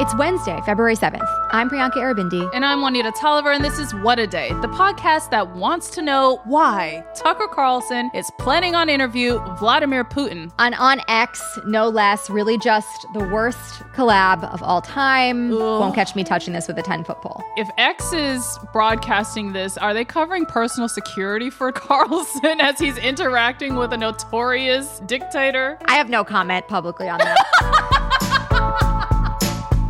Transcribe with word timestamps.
It's 0.00 0.14
Wednesday, 0.14 0.60
February 0.64 0.94
7th. 0.94 1.26
I'm 1.50 1.68
Priyanka 1.68 1.96
Aribindi. 1.96 2.48
And 2.54 2.64
I'm 2.64 2.82
Juanita 2.82 3.10
Tolliver, 3.20 3.50
and 3.50 3.64
this 3.64 3.80
is 3.80 3.92
What 3.96 4.20
a 4.20 4.28
Day, 4.28 4.50
the 4.60 4.68
podcast 4.68 5.30
that 5.30 5.56
wants 5.56 5.90
to 5.90 6.02
know 6.02 6.40
why 6.44 7.04
Tucker 7.16 7.48
Carlson 7.48 8.08
is 8.14 8.30
planning 8.38 8.76
on 8.76 8.88
interview 8.88 9.40
Vladimir 9.58 10.04
Putin. 10.04 10.52
On 10.60 10.72
On 10.74 11.00
X, 11.08 11.42
no 11.66 11.88
less, 11.88 12.30
really 12.30 12.56
just 12.58 13.06
the 13.12 13.28
worst 13.28 13.82
collab 13.92 14.44
of 14.54 14.62
all 14.62 14.80
time. 14.80 15.52
Ugh. 15.52 15.58
Won't 15.58 15.96
catch 15.96 16.14
me 16.14 16.22
touching 16.22 16.54
this 16.54 16.68
with 16.68 16.78
a 16.78 16.82
10 16.82 17.02
foot 17.02 17.20
pole. 17.20 17.42
If 17.56 17.68
X 17.76 18.12
is 18.12 18.56
broadcasting 18.72 19.52
this, 19.52 19.76
are 19.76 19.92
they 19.92 20.04
covering 20.04 20.46
personal 20.46 20.88
security 20.88 21.50
for 21.50 21.72
Carlson 21.72 22.60
as 22.60 22.78
he's 22.78 22.98
interacting 22.98 23.74
with 23.74 23.92
a 23.92 23.96
notorious 23.96 25.00
dictator? 25.06 25.76
I 25.86 25.96
have 25.96 26.08
no 26.08 26.22
comment 26.22 26.68
publicly 26.68 27.08
on 27.08 27.18
that. 27.18 27.74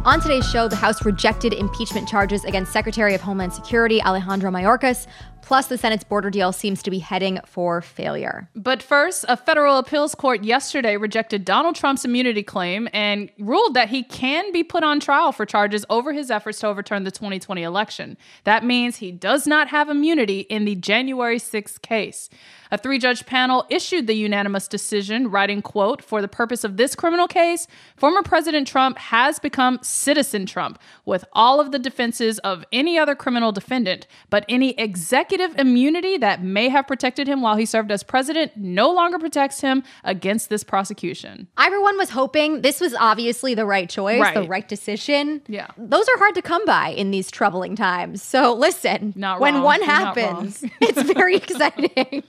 On 0.09 0.19
today's 0.19 0.51
show, 0.51 0.69
the 0.69 0.75
House 0.75 1.05
rejected 1.05 1.53
impeachment 1.53 2.09
charges 2.09 2.43
against 2.45 2.73
Secretary 2.73 3.15
of 3.15 3.21
Homeland 3.21 3.53
Security 3.53 4.01
Alejandro 4.01 4.51
Mayorkas. 4.51 5.07
Plus, 5.49 5.67
the 5.69 5.79
Senate's 5.79 6.05
border 6.05 6.29
deal 6.29 6.53
seems 6.53 6.83
to 6.83 6.91
be 6.91 6.99
heading 6.99 7.41
for 7.47 7.81
failure. 7.81 8.51
But 8.55 8.83
first, 8.83 9.25
a 9.31 9.37
federal 9.39 9.79
appeals 9.79 10.15
court 10.15 10.45
yesterday 10.45 10.99
rejected 10.99 11.47
Donald 11.47 11.75
Trump's 11.75 12.05
immunity 12.05 12.43
claim 12.43 12.87
and 12.93 13.31
ruled 13.39 13.73
that 13.73 13.89
he 13.89 14.03
can 14.03 14.53
be 14.53 14.63
put 14.63 14.85
on 14.85 15.01
trial 15.01 15.33
for 15.33 15.47
charges 15.47 15.87
over 15.89 16.13
his 16.13 16.31
efforts 16.31 16.59
to 16.59 16.67
overturn 16.67 17.05
the 17.05 17.11
2020 17.11 17.63
election. 17.63 18.19
That 18.45 18.63
means 18.63 18.97
he 18.97 19.11
does 19.11 19.47
not 19.47 19.69
have 19.69 19.89
immunity 19.89 20.41
in 20.41 20.67
the 20.67 20.75
January 20.75 21.39
6th 21.39 21.81
case. 21.81 22.29
A 22.71 22.77
three-judge 22.77 23.25
panel 23.25 23.65
issued 23.71 24.07
the 24.07 24.13
unanimous 24.13 24.69
decision, 24.69 25.31
writing, 25.31 25.63
quote, 25.63 26.03
"For 26.03 26.21
the 26.21 26.29
purpose 26.29 26.65
of 26.65 26.77
this 26.77 26.95
criminal 26.95 27.27
case, 27.27 27.67
former 27.97 28.23
President 28.23 28.69
Trump 28.69 28.99
has 28.99 29.39
become 29.39 29.79
citizen 29.81 30.45
Trump 30.45 30.79
with 31.07 31.25
all 31.33 31.59
of 31.59 31.73
the 31.73 31.79
defenses 31.79 32.39
of 32.41 32.67
any 32.71 32.99
other 32.99 33.15
criminal 33.15 33.53
defendant, 33.53 34.07
but 34.29 34.45
any 34.51 34.79
executive 34.79 35.38
immunity 35.41 36.17
that 36.19 36.43
may 36.43 36.69
have 36.69 36.87
protected 36.87 37.29
him 37.29 37.41
while 37.43 37.57
he 37.57 37.67
served 37.67 37.91
as 37.91 38.03
president 38.03 38.53
no 38.57 38.91
longer 38.93 39.19
protects 39.19 39.61
him 39.61 39.83
against 40.05 40.49
this 40.49 40.65
prosecution." 40.65 41.49
Everyone 41.59 41.97
was 41.97 42.11
hoping 42.11 42.63
this 42.63 42.81
was 42.81 42.95
obviously 42.95 43.55
the 43.55 43.67
right 43.67 43.89
choice, 43.89 44.21
right. 44.21 44.35
the 44.35 44.49
right 44.49 44.69
decision. 44.69 45.43
Yeah. 45.47 45.69
Those 45.77 46.07
are 46.09 46.19
hard 46.19 46.35
to 46.35 46.43
come 46.43 46.65
by 46.65 46.89
in 46.91 47.11
these 47.11 47.31
troubling 47.31 47.77
times. 47.77 48.23
So 48.23 48.55
listen, 48.55 49.13
Not 49.17 49.41
when 49.41 49.55
wrong. 49.55 49.63
one 49.65 49.83
happens, 49.83 50.65
it's 50.81 51.03
very 51.03 51.37
exciting. 51.43 52.23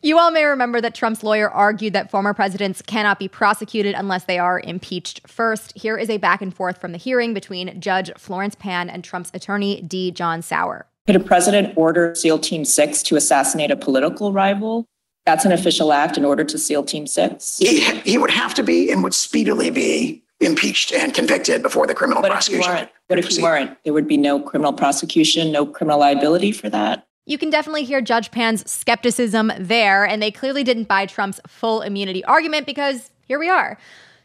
You 0.00 0.18
all 0.18 0.30
may 0.30 0.44
remember 0.44 0.80
that 0.80 0.94
Trump's 0.94 1.24
lawyer 1.24 1.50
argued 1.50 1.92
that 1.92 2.10
former 2.10 2.32
presidents 2.32 2.80
cannot 2.82 3.18
be 3.18 3.26
prosecuted 3.26 3.96
unless 3.96 4.24
they 4.24 4.38
are 4.38 4.60
impeached 4.60 5.26
first. 5.26 5.76
Here 5.76 5.96
is 5.96 6.08
a 6.08 6.18
back 6.18 6.40
and 6.40 6.54
forth 6.54 6.80
from 6.80 6.92
the 6.92 6.98
hearing 6.98 7.34
between 7.34 7.80
Judge 7.80 8.10
Florence 8.16 8.54
Pan 8.54 8.88
and 8.88 9.02
Trump's 9.02 9.30
attorney, 9.34 9.80
D. 9.80 10.12
John 10.12 10.40
Sauer. 10.40 10.86
Could 11.08 11.16
a 11.16 11.20
president 11.20 11.72
order 11.74 12.14
SEAL 12.14 12.40
Team 12.40 12.66
6 12.66 13.02
to 13.04 13.16
assassinate 13.16 13.70
a 13.70 13.76
political 13.76 14.30
rival? 14.30 14.84
That's 15.24 15.46
an 15.46 15.52
official 15.52 15.90
act 15.90 16.18
in 16.18 16.24
order 16.26 16.44
to 16.44 16.58
SEAL 16.58 16.84
Team 16.84 17.06
6? 17.06 17.56
He, 17.56 17.80
he 18.00 18.18
would 18.18 18.30
have 18.30 18.52
to 18.52 18.62
be 18.62 18.90
and 18.90 19.02
would 19.02 19.14
speedily 19.14 19.70
be 19.70 20.22
impeached 20.40 20.92
and 20.92 21.14
convicted 21.14 21.62
before 21.62 21.86
the 21.86 21.94
criminal 21.94 22.20
but 22.20 22.30
prosecution. 22.30 22.60
If 22.60 22.66
he 22.66 22.76
weren't, 22.76 22.90
but 23.08 23.18
if 23.18 23.28
he 23.28 23.42
weren't, 23.42 23.78
there 23.84 23.94
would 23.94 24.06
be 24.06 24.18
no 24.18 24.38
criminal 24.38 24.74
prosecution, 24.74 25.50
no 25.50 25.64
criminal 25.64 25.98
liability 25.98 26.52
for 26.52 26.68
that? 26.68 27.06
You 27.24 27.38
can 27.38 27.48
definitely 27.48 27.84
hear 27.84 28.02
Judge 28.02 28.30
Pan's 28.30 28.70
skepticism 28.70 29.50
there, 29.58 30.04
and 30.04 30.20
they 30.20 30.30
clearly 30.30 30.62
didn't 30.62 30.88
buy 30.88 31.06
Trump's 31.06 31.40
full 31.46 31.80
immunity 31.80 32.22
argument 32.26 32.66
because 32.66 33.10
here 33.24 33.38
we 33.38 33.48
are. 33.48 33.78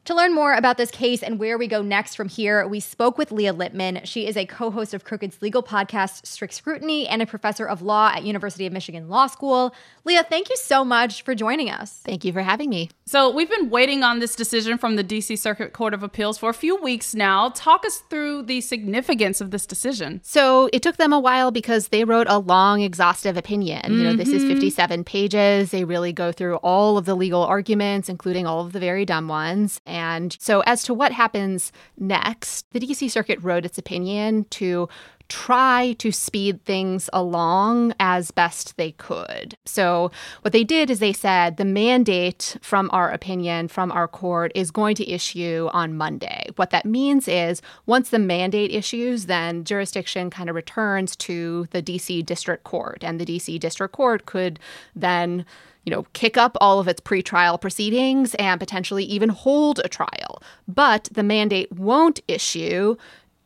To 0.06 0.14
learn 0.14 0.36
more 0.36 0.54
about 0.54 0.76
this 0.76 0.92
case 0.92 1.24
and 1.24 1.40
where 1.40 1.58
we 1.58 1.66
go 1.66 1.82
next 1.82 2.16
from 2.16 2.28
here, 2.28 2.68
we 2.68 2.82
spoke 2.82 3.18
with 3.18 3.32
Leah 3.32 3.54
Litman. 3.54 4.06
She 4.06 4.28
is 4.28 4.36
a 4.36 4.46
co-host 4.46 4.94
of 4.94 5.06
Crooked's 5.06 5.42
legal 5.42 5.64
podcast 5.64 6.26
Strict 6.26 6.54
Scrutiny 6.54 7.08
and 7.08 7.22
a 7.22 7.26
professor 7.26 7.66
of 7.66 7.82
law 7.82 8.12
at 8.14 8.24
University 8.24 8.66
of 8.66 8.74
Michigan 8.74 9.08
Law 9.08 9.28
School. 9.28 9.74
Leah, 10.04 10.24
thank 10.24 10.50
you 10.50 10.58
so 10.58 10.84
much 10.84 11.22
for 11.22 11.34
joining 11.34 11.70
us. 11.70 12.02
Thank 12.04 12.26
you 12.26 12.34
for 12.34 12.42
having 12.42 12.70
me. 12.70 12.90
So, 13.06 13.30
we've 13.30 13.50
been 13.50 13.70
waiting 13.70 14.04
on 14.04 14.20
this 14.20 14.36
decision 14.36 14.78
from 14.78 14.98
the 14.98 15.06
DC 15.06 15.40
Circuit 15.40 15.72
Court 15.72 15.94
of 15.94 16.04
Appeals 16.04 16.38
for 16.38 16.50
a 16.50 16.54
few 16.54 16.76
weeks 16.82 17.16
now. 17.16 17.50
Talk 17.50 17.86
us 17.86 18.00
through 18.10 18.44
the 18.44 18.60
significance 18.60 19.40
of 19.40 19.52
this 19.52 19.66
decision. 19.66 20.20
So, 20.22 20.70
it 20.74 20.82
took 20.84 20.98
them 20.98 21.14
a 21.14 21.20
while 21.20 21.52
because 21.52 21.88
they 21.90 22.04
wrote 22.04 22.28
a 22.30 22.40
long, 22.40 22.82
exhaustive 22.82 23.38
opinion. 23.38 23.84
Mm-hmm. 23.84 23.94
You 23.94 24.04
know, 24.04 24.16
this 24.18 24.30
is 24.30 24.44
mm-hmm. 24.44 24.56
57 24.56 25.04
pages. 25.06 25.72
They 25.72 25.86
really 25.86 26.12
go 26.12 26.34
through 26.34 26.58
all 26.58 26.98
of 26.98 27.06
the 27.06 27.16
legal 27.16 27.44
arguments, 27.44 28.10
including 28.10 28.46
all 28.46 28.66
of 28.66 28.74
the 28.74 28.82
very 28.82 29.06
dumb 29.06 29.30
ones. 29.30 29.80
And 29.94 30.36
so, 30.40 30.62
as 30.62 30.82
to 30.84 30.94
what 30.94 31.12
happens 31.12 31.72
next, 32.00 32.66
the 32.72 32.80
DC 32.80 33.12
Circuit 33.12 33.40
wrote 33.44 33.64
its 33.64 33.78
opinion 33.78 34.46
to 34.46 34.90
try 35.30 35.96
to 36.00 36.12
speed 36.12 36.66
things 36.66 37.12
along 37.14 37.94
as 38.00 38.32
best 38.32 38.76
they 38.76 38.94
could. 38.94 39.56
So, 39.66 40.12
what 40.42 40.52
they 40.52 40.64
did 40.64 40.90
is 40.90 40.98
they 40.98 41.14
said 41.14 41.58
the 41.58 41.64
mandate 41.66 42.58
from 42.64 42.90
our 42.92 43.12
opinion, 43.12 43.68
from 43.68 43.92
our 43.92 44.08
court, 44.08 44.52
is 44.56 44.72
going 44.72 44.96
to 44.96 45.08
issue 45.08 45.70
on 45.74 45.96
Monday. 45.96 46.48
What 46.56 46.72
that 46.72 46.88
means 46.88 47.28
is 47.28 47.62
once 47.86 48.10
the 48.10 48.18
mandate 48.18 48.72
issues, 48.72 49.28
then 49.28 49.64
jurisdiction 49.64 50.32
kind 50.32 50.50
of 50.50 50.56
returns 50.56 51.16
to 51.18 51.68
the 51.70 51.84
DC 51.84 52.26
District 52.26 52.64
Court, 52.64 53.04
and 53.04 53.22
the 53.22 53.26
DC 53.26 53.60
District 53.60 53.94
Court 53.94 54.26
could 54.26 54.60
then 54.96 55.46
you 55.84 55.92
know, 55.92 56.06
kick 56.14 56.38
up 56.38 56.58
all 56.62 56.80
of 56.80 56.88
its 56.88 57.02
pretrial 57.02 57.60
proceedings 57.60 58.36
and 58.36 58.60
potentially 58.60 59.04
even 59.04 59.30
hold 59.30 59.80
a 59.80 59.90
trial. 59.90 60.42
But 60.68 61.10
the 61.12 61.24
mandate 61.24 61.72
won't 61.72 62.22
issue 62.28 62.96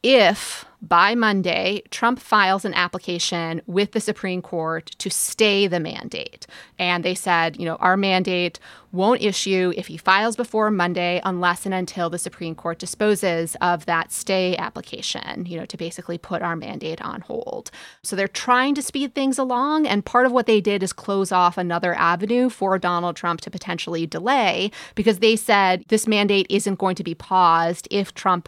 if 0.07 0.63
by 0.81 1.16
Monday, 1.16 1.81
Trump 1.90 2.19
files 2.19 2.63
an 2.63 2.73
application 2.75 3.62
with 3.66 3.94
the 3.94 4.00
Supreme 4.00 4.44
Court 4.44 4.85
to 5.00 5.09
stay 5.09 5.66
the 5.66 5.79
mandate. 5.79 6.45
And 6.78 7.03
they 7.03 7.16
said, 7.16 7.57
you 7.57 7.66
know, 7.66 7.78
our 7.78 7.97
mandate 7.97 8.59
won't 8.91 9.22
issue 9.22 9.73
if 9.75 9.88
he 9.88 9.97
files 9.97 10.35
before 10.35 10.69
Monday 10.72 11.19
unless 11.25 11.66
and 11.66 11.73
until 11.73 12.09
the 12.09 12.19
Supreme 12.19 12.56
Court 12.56 12.78
disposes 12.78 13.57
of 13.59 13.85
that 13.88 14.12
stay 14.12 14.56
application, 14.56 15.46
you 15.47 15.57
know, 15.57 15.66
to 15.66 15.78
basically 15.78 16.17
put 16.17 16.44
our 16.44 16.56
mandate 16.56 17.01
on 17.01 17.22
hold. 17.22 17.72
So 18.03 18.16
they're 18.16 18.28
trying 18.28 18.75
to 18.75 18.81
speed 18.84 19.16
things 19.16 19.40
along. 19.40 19.88
And 19.88 20.06
part 20.06 20.28
of 20.28 20.31
what 20.31 20.46
they 20.46 20.62
did 20.62 20.84
is 20.84 20.94
close 20.94 21.31
off 21.31 21.57
another 21.57 21.96
avenue 21.96 22.50
for 22.50 22.78
Donald 22.78 23.16
Trump 23.16 23.41
to 23.41 23.51
potentially 23.51 24.06
delay 24.06 24.72
because 24.94 25.19
they 25.19 25.35
said 25.35 25.85
this 25.88 26.07
mandate 26.07 26.47
isn't 26.50 26.79
going 26.79 26.96
to 26.96 27.03
be 27.03 27.16
paused 27.16 27.88
if 27.90 28.13
Trump 28.13 28.47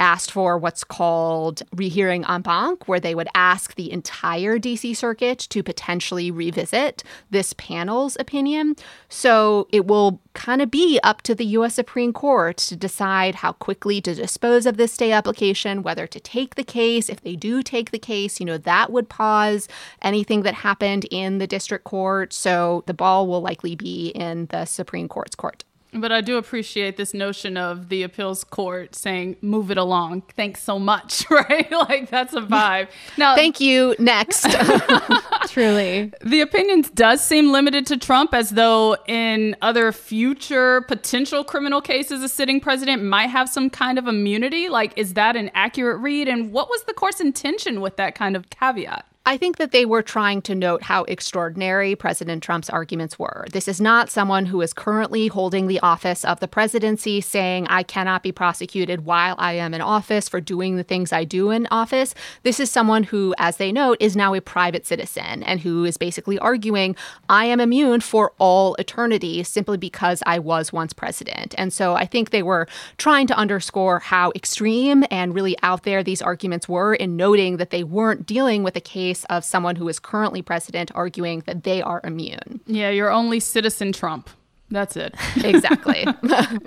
asked 0.00 0.30
for 0.30 0.58
what's 0.58 0.84
called 0.84 1.62
rehearing 1.74 2.24
en 2.28 2.42
banc, 2.42 2.86
where 2.88 3.00
they 3.00 3.14
would 3.14 3.28
ask 3.34 3.74
the 3.74 3.90
entire 3.92 4.58
DC 4.58 4.96
circuit 4.96 5.38
to 5.38 5.62
potentially 5.62 6.30
revisit 6.30 7.02
this 7.30 7.52
panel's 7.54 8.16
opinion. 8.18 8.76
So 9.08 9.68
it 9.70 9.86
will 9.86 10.20
kind 10.34 10.60
of 10.60 10.70
be 10.70 10.98
up 11.02 11.22
to 11.22 11.34
the 11.34 11.46
US 11.46 11.74
Supreme 11.74 12.12
Court 12.12 12.56
to 12.58 12.76
decide 12.76 13.36
how 13.36 13.52
quickly 13.52 14.00
to 14.00 14.14
dispose 14.14 14.66
of 14.66 14.76
this 14.76 14.92
stay 14.92 15.12
application, 15.12 15.82
whether 15.82 16.06
to 16.06 16.20
take 16.20 16.56
the 16.56 16.64
case. 16.64 17.08
If 17.08 17.20
they 17.22 17.36
do 17.36 17.62
take 17.62 17.90
the 17.90 17.98
case, 17.98 18.40
you 18.40 18.46
know, 18.46 18.58
that 18.58 18.90
would 18.90 19.08
pause 19.08 19.68
anything 20.02 20.42
that 20.42 20.54
happened 20.54 21.06
in 21.10 21.38
the 21.38 21.46
district 21.46 21.84
court. 21.84 22.32
So 22.32 22.82
the 22.86 22.94
ball 22.94 23.26
will 23.26 23.40
likely 23.40 23.76
be 23.76 24.08
in 24.08 24.46
the 24.46 24.64
Supreme 24.64 25.08
Court's 25.08 25.36
court. 25.36 25.64
But 25.94 26.10
I 26.10 26.20
do 26.20 26.36
appreciate 26.38 26.96
this 26.96 27.14
notion 27.14 27.56
of 27.56 27.88
the 27.88 28.02
appeals 28.02 28.42
court 28.42 28.94
saying, 28.94 29.36
move 29.40 29.70
it 29.70 29.78
along. 29.78 30.22
Thanks 30.36 30.62
so 30.62 30.78
much, 30.78 31.24
right? 31.30 31.70
like 31.70 32.10
that's 32.10 32.34
a 32.34 32.40
vibe. 32.40 32.88
Now, 33.16 33.36
thank 33.36 33.60
you. 33.60 33.94
Next. 33.98 34.42
Truly. 35.48 36.12
The 36.24 36.40
opinion 36.40 36.84
does 36.94 37.22
seem 37.22 37.52
limited 37.52 37.86
to 37.86 37.96
Trump, 37.96 38.34
as 38.34 38.50
though 38.50 38.96
in 39.06 39.54
other 39.62 39.92
future 39.92 40.80
potential 40.82 41.44
criminal 41.44 41.80
cases, 41.80 42.22
a 42.22 42.28
sitting 42.28 42.60
president 42.60 43.04
might 43.04 43.28
have 43.28 43.48
some 43.48 43.70
kind 43.70 43.98
of 43.98 44.08
immunity. 44.08 44.68
Like, 44.68 44.92
is 44.96 45.14
that 45.14 45.36
an 45.36 45.50
accurate 45.54 46.00
read? 46.00 46.28
And 46.28 46.52
what 46.52 46.68
was 46.68 46.82
the 46.84 46.94
court's 46.94 47.20
intention 47.20 47.80
with 47.80 47.96
that 47.96 48.14
kind 48.14 48.34
of 48.34 48.50
caveat? 48.50 49.06
I 49.26 49.38
think 49.38 49.56
that 49.56 49.72
they 49.72 49.86
were 49.86 50.02
trying 50.02 50.42
to 50.42 50.54
note 50.54 50.82
how 50.82 51.04
extraordinary 51.04 51.96
President 51.96 52.42
Trump's 52.42 52.68
arguments 52.68 53.18
were. 53.18 53.46
This 53.50 53.66
is 53.68 53.80
not 53.80 54.10
someone 54.10 54.44
who 54.44 54.60
is 54.60 54.74
currently 54.74 55.28
holding 55.28 55.66
the 55.66 55.80
office 55.80 56.26
of 56.26 56.40
the 56.40 56.48
presidency 56.48 57.22
saying, 57.22 57.66
I 57.68 57.84
cannot 57.84 58.22
be 58.22 58.32
prosecuted 58.32 59.06
while 59.06 59.34
I 59.38 59.54
am 59.54 59.72
in 59.72 59.80
office 59.80 60.28
for 60.28 60.42
doing 60.42 60.76
the 60.76 60.82
things 60.82 61.10
I 61.10 61.24
do 61.24 61.50
in 61.50 61.66
office. 61.70 62.14
This 62.42 62.60
is 62.60 62.70
someone 62.70 63.04
who, 63.04 63.34
as 63.38 63.56
they 63.56 63.72
note, 63.72 63.96
is 63.98 64.14
now 64.14 64.34
a 64.34 64.42
private 64.42 64.84
citizen 64.86 65.42
and 65.44 65.58
who 65.60 65.86
is 65.86 65.96
basically 65.96 66.38
arguing, 66.40 66.94
I 67.26 67.46
am 67.46 67.60
immune 67.60 68.02
for 68.02 68.34
all 68.36 68.74
eternity 68.74 69.42
simply 69.42 69.78
because 69.78 70.22
I 70.26 70.38
was 70.38 70.70
once 70.70 70.92
president. 70.92 71.54
And 71.56 71.72
so 71.72 71.94
I 71.94 72.04
think 72.04 72.28
they 72.28 72.42
were 72.42 72.68
trying 72.98 73.26
to 73.28 73.36
underscore 73.38 74.00
how 74.00 74.32
extreme 74.34 75.02
and 75.10 75.34
really 75.34 75.56
out 75.62 75.84
there 75.84 76.02
these 76.02 76.20
arguments 76.20 76.68
were 76.68 76.94
in 76.94 77.16
noting 77.16 77.56
that 77.56 77.70
they 77.70 77.84
weren't 77.84 78.26
dealing 78.26 78.62
with 78.62 78.76
a 78.76 78.82
case 78.82 79.13
case 79.14 79.24
of 79.30 79.44
someone 79.44 79.76
who 79.76 79.88
is 79.88 79.98
currently 79.98 80.42
president 80.42 80.90
arguing 80.94 81.42
that 81.46 81.62
they 81.62 81.80
are 81.80 82.00
immune. 82.04 82.60
Yeah, 82.66 82.90
you're 82.90 83.10
only 83.10 83.40
citizen 83.40 83.92
Trump. 83.92 84.28
That's 84.70 84.96
it. 84.96 85.14
exactly. 85.36 86.06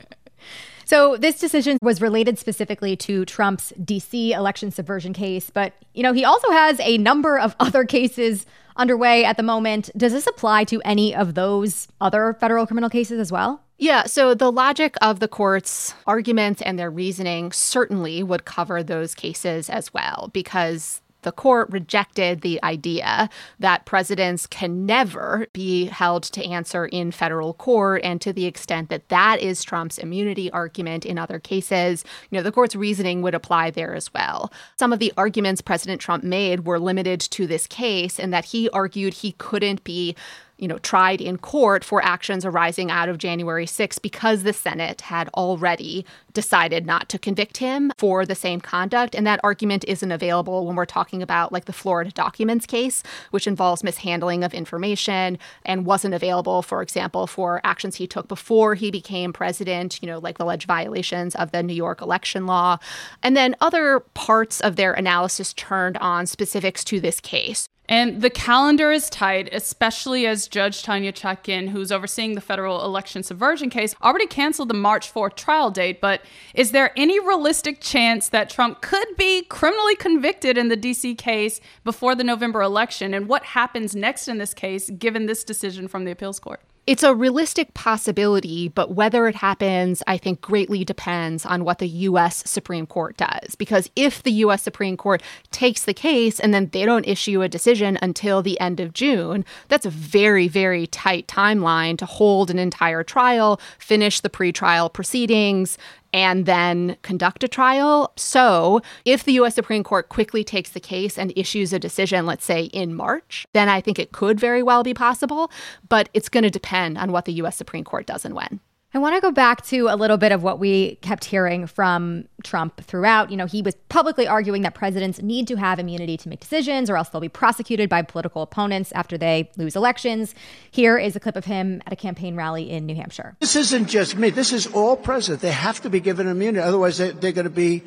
So 0.86 1.18
this 1.18 1.38
decision 1.38 1.78
was 1.82 2.02
related 2.02 2.40
specifically 2.40 2.96
to 2.96 3.26
Trump's 3.26 3.74
DC 3.78 4.32
election 4.32 4.72
subversion 4.72 5.12
case, 5.12 5.50
but 5.50 5.74
you 5.94 6.02
know, 6.02 6.14
he 6.14 6.24
also 6.24 6.50
has 6.50 6.80
a 6.80 6.98
number 6.98 7.38
of 7.38 7.54
other 7.60 7.84
cases 7.84 8.46
underway 8.78 9.26
at 9.26 9.36
the 9.36 9.44
moment. 9.44 9.90
Does 9.98 10.14
this 10.14 10.28
apply 10.28 10.64
to 10.64 10.82
any 10.86 11.14
of 11.14 11.34
those 11.34 11.90
other 12.00 12.38
federal 12.40 12.66
criminal 12.66 12.90
cases 12.90 13.20
as 13.20 13.34
well? 13.34 13.62
Yeah, 13.78 14.06
so 14.06 14.34
the 14.34 14.50
logic 14.50 14.96
of 15.02 15.20
the 15.20 15.28
court's 15.28 15.94
arguments 16.06 16.62
and 16.62 16.80
their 16.80 16.90
reasoning 16.90 17.52
certainly 17.52 18.24
would 18.24 18.46
cover 18.46 18.82
those 18.82 19.14
cases 19.14 19.70
as 19.70 19.94
well, 19.94 20.30
because 20.32 21.02
the 21.24 21.32
court 21.32 21.70
rejected 21.72 22.42
the 22.42 22.62
idea 22.64 23.30
that 23.60 23.86
presidents 23.86 24.48
can 24.48 24.86
never 24.86 25.48
be 25.54 25.86
held 25.86 26.24
to 26.24 26.46
answer 26.46 26.86
in 26.86 27.12
federal 27.12 27.54
court. 27.54 28.02
And 28.04 28.22
to 28.22 28.32
the 28.32 28.46
extent 28.46 28.90
that 28.90 29.10
that 29.10 29.40
is 29.42 29.64
Trump's 29.64 29.98
immunity 29.98 30.52
argument 30.52 31.06
in 31.06 31.18
other 31.18 31.40
cases, 31.40 32.04
you 32.30 32.38
know, 32.38 32.44
the 32.44 32.52
court's 32.52 32.76
reasoning 32.76 33.22
would 33.22 33.36
apply 33.36 33.72
there 33.72 33.94
as 33.94 34.14
well. 34.14 34.52
Some 34.78 34.94
of 34.94 35.00
the 35.00 35.14
arguments 35.18 35.62
President 35.62 36.02
Trump 36.02 36.24
made 36.24 36.66
were 36.66 36.80
limited 36.80 37.20
to 37.22 37.48
this 37.48 37.68
case, 37.68 38.20
and 38.20 38.34
that 38.34 38.46
he 38.46 38.70
argued 38.70 39.16
he 39.16 39.34
couldn't 39.34 39.84
be 39.84 40.16
you 40.58 40.68
know, 40.68 40.78
tried 40.80 41.22
in 41.22 41.38
court 41.38 41.84
for 41.84 42.04
actions 42.04 42.46
arising 42.46 42.90
out 42.90 43.10
of 43.10 43.18
January 43.18 43.66
6 43.66 44.00
because 44.00 44.44
the 44.44 44.54
Senate 44.54 45.02
had 45.02 45.30
already 45.30 46.06
decided 46.34 46.86
not 46.86 47.10
to 47.10 47.20
convict 47.20 47.58
him 47.58 47.92
for 47.98 48.26
the 48.26 48.36
same 48.36 48.60
conduct. 48.60 49.16
And 49.16 49.26
that 49.28 49.40
argument 49.44 49.86
isn't 49.88 50.12
available 50.12 50.66
when 50.66 50.76
we're 50.76 50.86
talking 50.86 51.22
about 51.22 51.52
like 51.52 51.66
the 51.66 51.74
Florida 51.74 52.12
documents 52.12 52.66
case, 52.66 53.04
which 53.32 53.48
involves 53.48 53.84
mishandling 53.84 54.44
of 54.44 54.54
information 54.54 55.38
and 55.66 55.86
wasn't 55.86 56.14
available, 56.14 56.62
for 56.62 56.82
example, 56.82 57.28
for 57.28 57.62
actions 57.64 57.96
he 57.96 58.08
took 58.08 58.28
before 58.28 58.76
he 58.76 58.92
became 58.92 59.34
president, 59.34 60.02
you 60.02 60.08
know, 60.08 60.20
like 60.20 60.38
the 60.38 60.44
alleged 60.44 60.68
violations 60.68 61.36
of 61.36 61.52
the 61.52 61.64
New 61.64 61.74
York 61.74 62.02
election 62.02 62.46
law. 62.46 62.78
And 63.22 63.36
then 63.38 63.56
other 63.62 64.00
parts 64.14 64.62
of 64.62 64.76
their 64.76 64.94
analysis 64.94 65.54
turned 65.54 65.98
on 65.98 66.26
specifics 66.26 66.84
to 66.86 67.00
this 67.00 67.20
case. 67.20 67.68
And 67.90 68.22
the 68.22 68.30
calendar 68.30 68.92
is 68.92 69.10
tight, 69.10 69.50
especially 69.54 70.28
as 70.28 70.48
Judge 70.48 70.84
Tanya 70.84 71.14
Chutkan, 71.14 71.70
who's 71.70 71.92
overseeing 71.92 72.36
the 72.36 72.42
federal 72.42 72.84
election 72.84 73.24
subversion 73.24 73.70
case, 73.70 73.96
already 74.02 74.28
canceled 74.28 74.70
the 74.70 74.74
March 74.74 75.14
4th 75.14 75.36
trial 75.36 75.72
date. 75.72 76.02
But 76.02 76.22
is 76.54 76.72
there 76.72 76.92
any 76.98 77.20
realistic 77.20 77.80
chance 77.80 78.28
that 78.30 78.50
Trump 78.50 78.82
could 78.82 79.08
be 79.18 79.44
criminally 79.44 79.96
convicted 79.96 80.58
in 80.58 80.68
the 80.68 80.78
DC 80.78 81.18
case 81.18 81.62
before 81.86 82.14
the 82.14 82.26
November 82.26 82.62
election? 82.62 83.14
And 83.14 83.28
what 83.28 83.44
happens 83.44 83.96
next 83.96 84.28
in 84.28 84.38
this 84.38 84.54
case, 84.54 84.90
given 84.90 85.26
this 85.26 85.46
decision 85.46 85.88
from 85.88 86.04
the 86.04 86.12
appeals 86.12 86.40
court? 86.40 86.62
It's 86.88 87.04
a 87.04 87.14
realistic 87.14 87.74
possibility, 87.74 88.70
but 88.70 88.94
whether 88.94 89.28
it 89.28 89.36
happens, 89.36 90.02
I 90.08 90.18
think, 90.18 90.40
greatly 90.40 90.86
depends 90.86 91.46
on 91.46 91.66
what 91.66 91.80
the 91.80 91.88
U.S. 91.90 92.50
Supreme 92.50 92.88
Court 92.88 93.18
does. 93.18 93.56
Because 93.56 93.92
if 93.98 94.24
the 94.24 94.32
U.S. 94.32 94.64
Supreme 94.64 94.96
Court 94.96 95.22
takes 95.52 95.84
the 95.84 95.94
case 95.94 96.40
and 96.40 96.54
then 96.54 96.70
they 96.72 96.86
don't 96.86 97.06
issue 97.06 97.42
a 97.42 97.50
decision 97.50 98.00
until 98.02 98.42
the 98.42 98.58
end 98.62 98.80
of 98.80 98.94
June, 98.94 99.44
that's 99.68 99.86
a 99.86 99.90
very, 99.90 100.48
very 100.48 100.88
tight 100.88 101.28
timeline 101.28 101.98
to 101.98 102.06
hold 102.06 102.50
an 102.50 102.58
entire 102.58 103.04
trial, 103.04 103.60
finish 103.78 104.22
the 104.22 104.30
pretrial 104.30 104.92
proceedings, 104.92 105.78
and 106.14 106.46
then 106.46 106.98
conduct 107.02 107.44
a 107.44 107.48
trial. 107.48 108.12
So, 108.16 108.82
if 109.06 109.24
the 109.24 109.34
US 109.34 109.56
Supreme 109.56 109.84
Court 109.84 110.10
quickly 110.10 110.44
takes 110.44 110.72
the 110.72 110.80
case 110.80 111.18
and 111.18 111.34
issues 111.36 111.74
a 111.74 111.80
decision, 111.80 112.26
let's 112.26 112.46
say 112.46 112.66
in 112.66 112.96
March, 112.96 113.46
then 113.54 113.70
I 113.70 113.82
think 113.82 114.00
it 114.00 114.12
could 114.12 114.40
very 114.40 114.64
well 114.64 114.84
be 114.84 114.94
possible, 114.94 115.52
but 115.90 116.10
it's 116.14 116.30
going 116.30 116.44
to 116.44 116.50
depend 116.50 116.98
on 116.98 117.12
what 117.12 117.26
the 117.26 117.34
US 117.34 117.56
Supreme 117.56 117.84
Court 117.84 118.06
does 118.06 118.26
and 118.26 118.36
when. 118.36 118.60
I 118.94 119.00
want 119.00 119.16
to 119.16 119.22
go 119.22 119.32
back 119.32 119.66
to 119.66 119.90
a 119.90 119.98
little 119.98 120.16
bit 120.16 120.32
of 120.32 120.44
what 120.44 120.60
we 120.60 120.96
kept 121.02 121.26
hearing 121.26 121.68
from 121.68 122.26
Trump 122.44 122.82
throughout. 122.82 123.30
You 123.30 123.36
know, 123.36 123.46
he 123.46 123.62
was 123.62 123.76
publicly 123.90 124.30
arguing 124.30 124.62
that 124.62 124.76
presidents 124.76 125.22
need 125.22 125.50
to 125.50 125.58
have 125.58 125.78
immunity 125.78 126.16
to 126.16 126.30
make 126.30 126.40
decisions 126.40 126.90
or 126.90 126.96
else 126.96 127.10
they'll 127.10 127.20
be 127.20 127.28
prosecuted 127.28 127.90
by 127.90 128.02
political 128.02 128.42
opponents 128.42 128.94
after 128.94 129.18
they 129.18 129.52
lose 129.58 129.76
elections. 129.76 130.34
Here 130.72 130.98
is 130.98 131.18
a 131.18 131.20
clip 131.20 131.36
of 131.36 131.44
him 131.44 131.82
at 131.86 131.92
a 131.92 131.98
campaign 131.98 132.38
rally 132.38 132.70
in 132.70 132.86
New 132.86 132.96
Hampshire. 132.96 133.36
This 133.42 133.58
isn't 133.58 133.88
just 133.88 134.16
me. 134.16 134.30
This 134.30 134.54
is 134.54 134.68
all 134.68 134.96
presidents. 134.96 135.42
They 135.42 135.52
have 135.52 135.82
to 135.82 135.90
be 135.90 136.00
given 136.00 136.26
immunity. 136.26 136.64
Otherwise, 136.64 136.98
they, 136.98 137.12
they're 137.12 137.34
going 137.34 137.44
to 137.44 137.50
be 137.50 137.84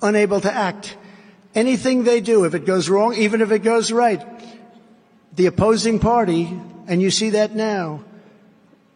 unable 0.00 0.40
to 0.40 0.52
act. 0.52 0.96
Anything 1.56 2.04
they 2.04 2.20
do, 2.20 2.44
if 2.44 2.54
it 2.54 2.64
goes 2.64 2.88
wrong, 2.88 3.14
even 3.14 3.40
if 3.40 3.50
it 3.50 3.64
goes 3.64 3.90
right, 3.90 4.24
the 5.34 5.46
opposing 5.46 5.98
party, 5.98 6.44
and 6.86 7.02
you 7.02 7.10
see 7.10 7.30
that 7.30 7.56
now, 7.56 8.04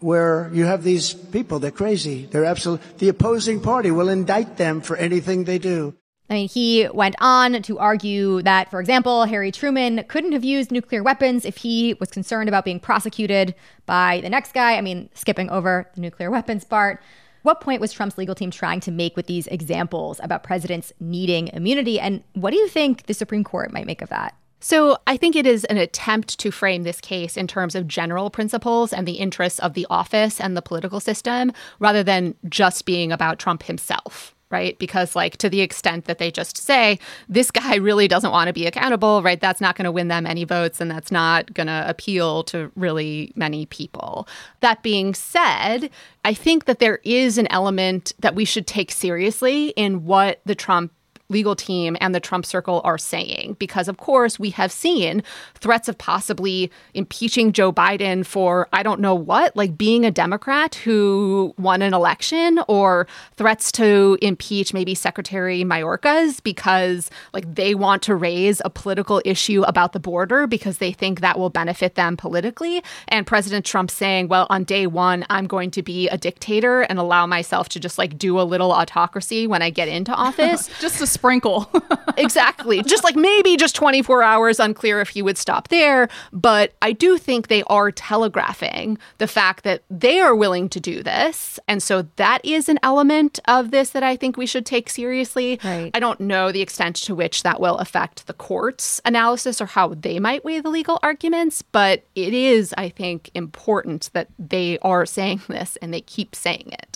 where 0.01 0.51
you 0.53 0.65
have 0.65 0.83
these 0.83 1.15
people, 1.15 1.59
they're 1.59 1.71
crazy. 1.71 2.27
They're 2.27 2.45
absolute. 2.45 2.81
the 2.99 3.09
opposing 3.09 3.61
party 3.61 3.91
will 3.91 4.09
indict 4.09 4.57
them 4.57 4.81
for 4.81 4.97
anything 4.97 5.45
they 5.45 5.59
do. 5.59 5.95
I 6.29 6.35
mean, 6.35 6.49
he 6.49 6.89
went 6.95 7.17
on 7.19 7.61
to 7.63 7.79
argue 7.81 8.41
that, 8.43 8.71
for 8.71 8.79
example, 8.79 9.25
Harry 9.25 9.51
Truman 9.51 10.05
couldn't 10.07 10.31
have 10.31 10.45
used 10.45 10.71
nuclear 10.71 11.03
weapons 11.03 11.45
if 11.45 11.57
he 11.57 11.95
was 11.95 12.09
concerned 12.09 12.49
about 12.49 12.65
being 12.65 12.79
prosecuted 12.79 13.57
by 13.85 14.21
the 14.21 14.31
next 14.31 14.53
guy. 14.53 14.77
I 14.77 14.81
mean, 14.81 15.11
skipping 15.15 15.51
over 15.51 15.91
the 15.97 16.01
nuclear 16.01 16.31
weapons 16.31 16.65
part. 16.65 17.03
What 17.43 17.61
point 17.61 17.81
was 17.81 17.93
Trump's 17.93 18.17
legal 18.17 18.37
team 18.37 18.53
trying 18.53 18.79
to 18.81 18.93
make 18.93 19.17
with 19.17 19.27
these 19.27 19.49
examples 19.49 20.21
about 20.23 20.45
presidents 20.45 20.93
needing 21.01 21.49
immunity? 21.49 21.99
And 21.99 22.23
what 22.35 22.53
do 22.53 22.59
you 22.59 22.69
think 22.69 23.07
the 23.07 23.15
Supreme 23.15 23.43
Court 23.43 23.73
might 23.73 23.87
make 23.87 24.03
of 24.03 24.11
that? 24.11 24.37
So, 24.61 24.99
I 25.07 25.17
think 25.17 25.37
it 25.37 25.47
is 25.47 25.65
an 25.65 25.79
attempt 25.79 26.39
to 26.39 26.51
frame 26.51 26.83
this 26.83 27.01
case 27.01 27.37
in 27.37 27.47
terms 27.47 27.75
of 27.75 27.89
general 27.89 28.31
principles 28.31 28.93
and 28.93 29.09
the 29.09 29.15
interests 29.15 29.59
of 29.59 29.75
the 29.75 29.87
office 29.89 30.41
and 30.41 30.57
the 30.57 30.63
political 30.63 31.01
system 31.01 31.53
rather 31.79 32.03
than 32.03 32.35
just 32.49 32.85
being 32.85 33.11
about 33.11 33.39
Trump 33.39 33.63
himself 33.63 34.35
right? 34.51 34.79
Because, 34.79 35.15
like, 35.15 35.37
to 35.39 35.49
the 35.49 35.61
extent 35.61 36.07
that 36.07 36.19
they 36.19 36.31
just 36.31 36.57
say, 36.57 36.99
this 37.29 37.51
guy 37.51 37.77
really 37.77 38.09
doesn't 38.09 38.33
want 38.33 38.49
to 38.49 38.53
be 38.53 38.67
accountable, 38.67 39.23
right? 39.23 39.41
That's 39.41 39.61
not 39.61 39.77
going 39.77 39.85
to 39.85 39.93
win 39.93 40.09
them 40.09 40.27
any 40.27 40.45
votes 40.45 40.81
and 40.81 40.91
that's 40.91 41.13
not 41.13 41.55
going 41.55 41.69
to 41.69 41.85
appeal 41.87 42.43
to 42.45 42.71
really 42.75 43.33
many 43.37 43.67
people. 43.67 44.27
That 44.61 44.83
being 44.83 45.15
said, 45.15 45.91
I 46.25 46.35
think 46.35 46.65
that 46.65 46.81
there 46.81 46.99
is 47.05 47.39
an 47.39 47.47
element 47.51 48.13
that 48.19 48.35
we 48.35 48.45
should 48.45 48.67
take 48.67 48.91
seriously 48.91 49.69
in 49.71 50.05
what 50.05 50.41
the 50.45 50.57
Trump 50.57 50.93
legal 51.31 51.57
team 51.57 51.97
and 52.01 52.15
the 52.15 52.21
Trump 52.21 52.45
circle 52.45 52.81
are 52.85 52.99
saying. 52.99 53.57
Because, 53.59 53.89
of 53.89 53.97
course, 53.97 54.39
we 54.39 54.51
have 54.51 54.73
seen 54.73 55.23
threats 55.55 55.89
of 55.89 55.97
possibly 55.97 56.71
impeaching 56.95 57.53
Joe 57.53 57.73
Biden 57.73 58.27
for, 58.27 58.69
I 58.73 58.83
don't 58.83 59.01
know 59.01 59.15
what, 59.15 59.57
like 59.57 59.79
being 59.79 60.05
a 60.05 60.11
Democrat 60.11 60.75
who 60.75 61.55
won 61.59 61.83
an 61.83 61.95
election, 61.95 62.61
or 62.69 63.07
threats 63.37 63.73
to 63.73 64.19
impeach 64.21 64.75
maybe 64.75 64.95
Secretary 64.95 65.63
Mayorkas 65.63 66.43
because, 66.43 67.11
like, 67.33 67.55
they 67.55 67.75
want 67.75 68.03
to 68.03 68.15
raise 68.15 68.61
a 68.65 68.71
political 68.71 69.23
issue 69.25 69.63
about 69.63 69.93
the 69.93 70.01
border 70.01 70.47
because 70.47 70.79
they 70.79 70.93
think 70.93 71.21
that 71.21 71.39
will 71.39 71.51
benefit 71.51 71.95
them 71.95 72.17
politically. 72.17 72.83
And 73.09 73.27
President 73.27 73.65
Trump 73.65 73.91
saying, 73.91 74.29
well, 74.29 74.47
on 74.51 74.65
day 74.65 74.87
one, 74.87 75.25
I'm 75.31 75.47
going 75.47 75.71
to 75.73 75.83
be 75.83 76.09
a 76.09 76.19
dictator 76.19 76.83
and 76.83 76.99
allow 76.99 77.27
myself 77.27 77.69
to 77.71 77.81
just 77.81 77.99
like 77.99 78.19
do 78.19 78.41
a 78.41 78.43
little 78.43 78.73
autocracy 78.73 79.47
when 79.47 79.63
I 79.63 79.71
get 79.71 79.89
into 79.89 80.13
office. 80.21 80.69
just 80.81 81.01
a 81.01 81.07
sprinkle. 81.21 81.71
exactly. 82.17 82.83
Just 82.83 83.05
like 83.05 83.15
maybe 83.15 83.57
just 83.57 83.75
24 83.77 84.23
hours, 84.23 84.59
unclear 84.59 85.01
if 85.01 85.11
he 85.11 85.21
would 85.21 85.37
stop 85.37 85.69
there. 85.69 86.09
But 86.33 86.73
I 86.81 86.93
do 86.93 87.19
think 87.19 87.49
they 87.49 87.63
are 87.65 87.93
telegraphing 87.93 88.97
the 89.19 89.27
fact 89.27 89.65
that 89.65 89.83
they 89.91 90.19
are 90.19 90.35
willing 90.35 90.71
to 90.71 90.81
do 90.81 91.03
this. 91.03 91.61
And 91.69 91.83
so 91.83 92.07
that 92.17 92.43
is 92.43 92.71
an 92.71 92.79
element 92.83 93.39
of 93.47 93.71
this 93.71 93.91
that 93.91 94.03
I 94.03 94.17
think 94.17 94.39
we 94.39 94.47
should 94.47 94.65
take 94.65 94.89
seriously. 94.89 95.61
Right. 95.63 95.91
I 95.93 96.01
don't 96.01 96.21
know 96.21 96.53
the 96.53 96.63
extent 96.63 96.97
to 96.97 97.15
which 97.15 97.43
that 97.43 97.61
will 97.61 97.77
affect 97.77 98.27
the 98.27 98.33
court's 98.33 99.01
analysis 99.05 99.61
or 99.61 99.67
how 99.67 99.89
they 99.89 100.19
might 100.19 100.43
weigh 100.43 100.61
the 100.61 100.71
legal 100.71 100.99
arguments, 101.03 101.61
but 101.61 102.05
it 102.15 102.33
is, 102.33 102.75
I 102.79 102.89
think, 102.89 103.31
important 103.35 104.09
that 104.15 104.29
they 104.39 104.79
are 104.79 105.05
saying 105.05 105.43
this 105.49 105.77
and 105.83 105.93
they 105.93 106.01
keep 106.01 106.35
saying 106.35 106.71
it. 106.73 106.90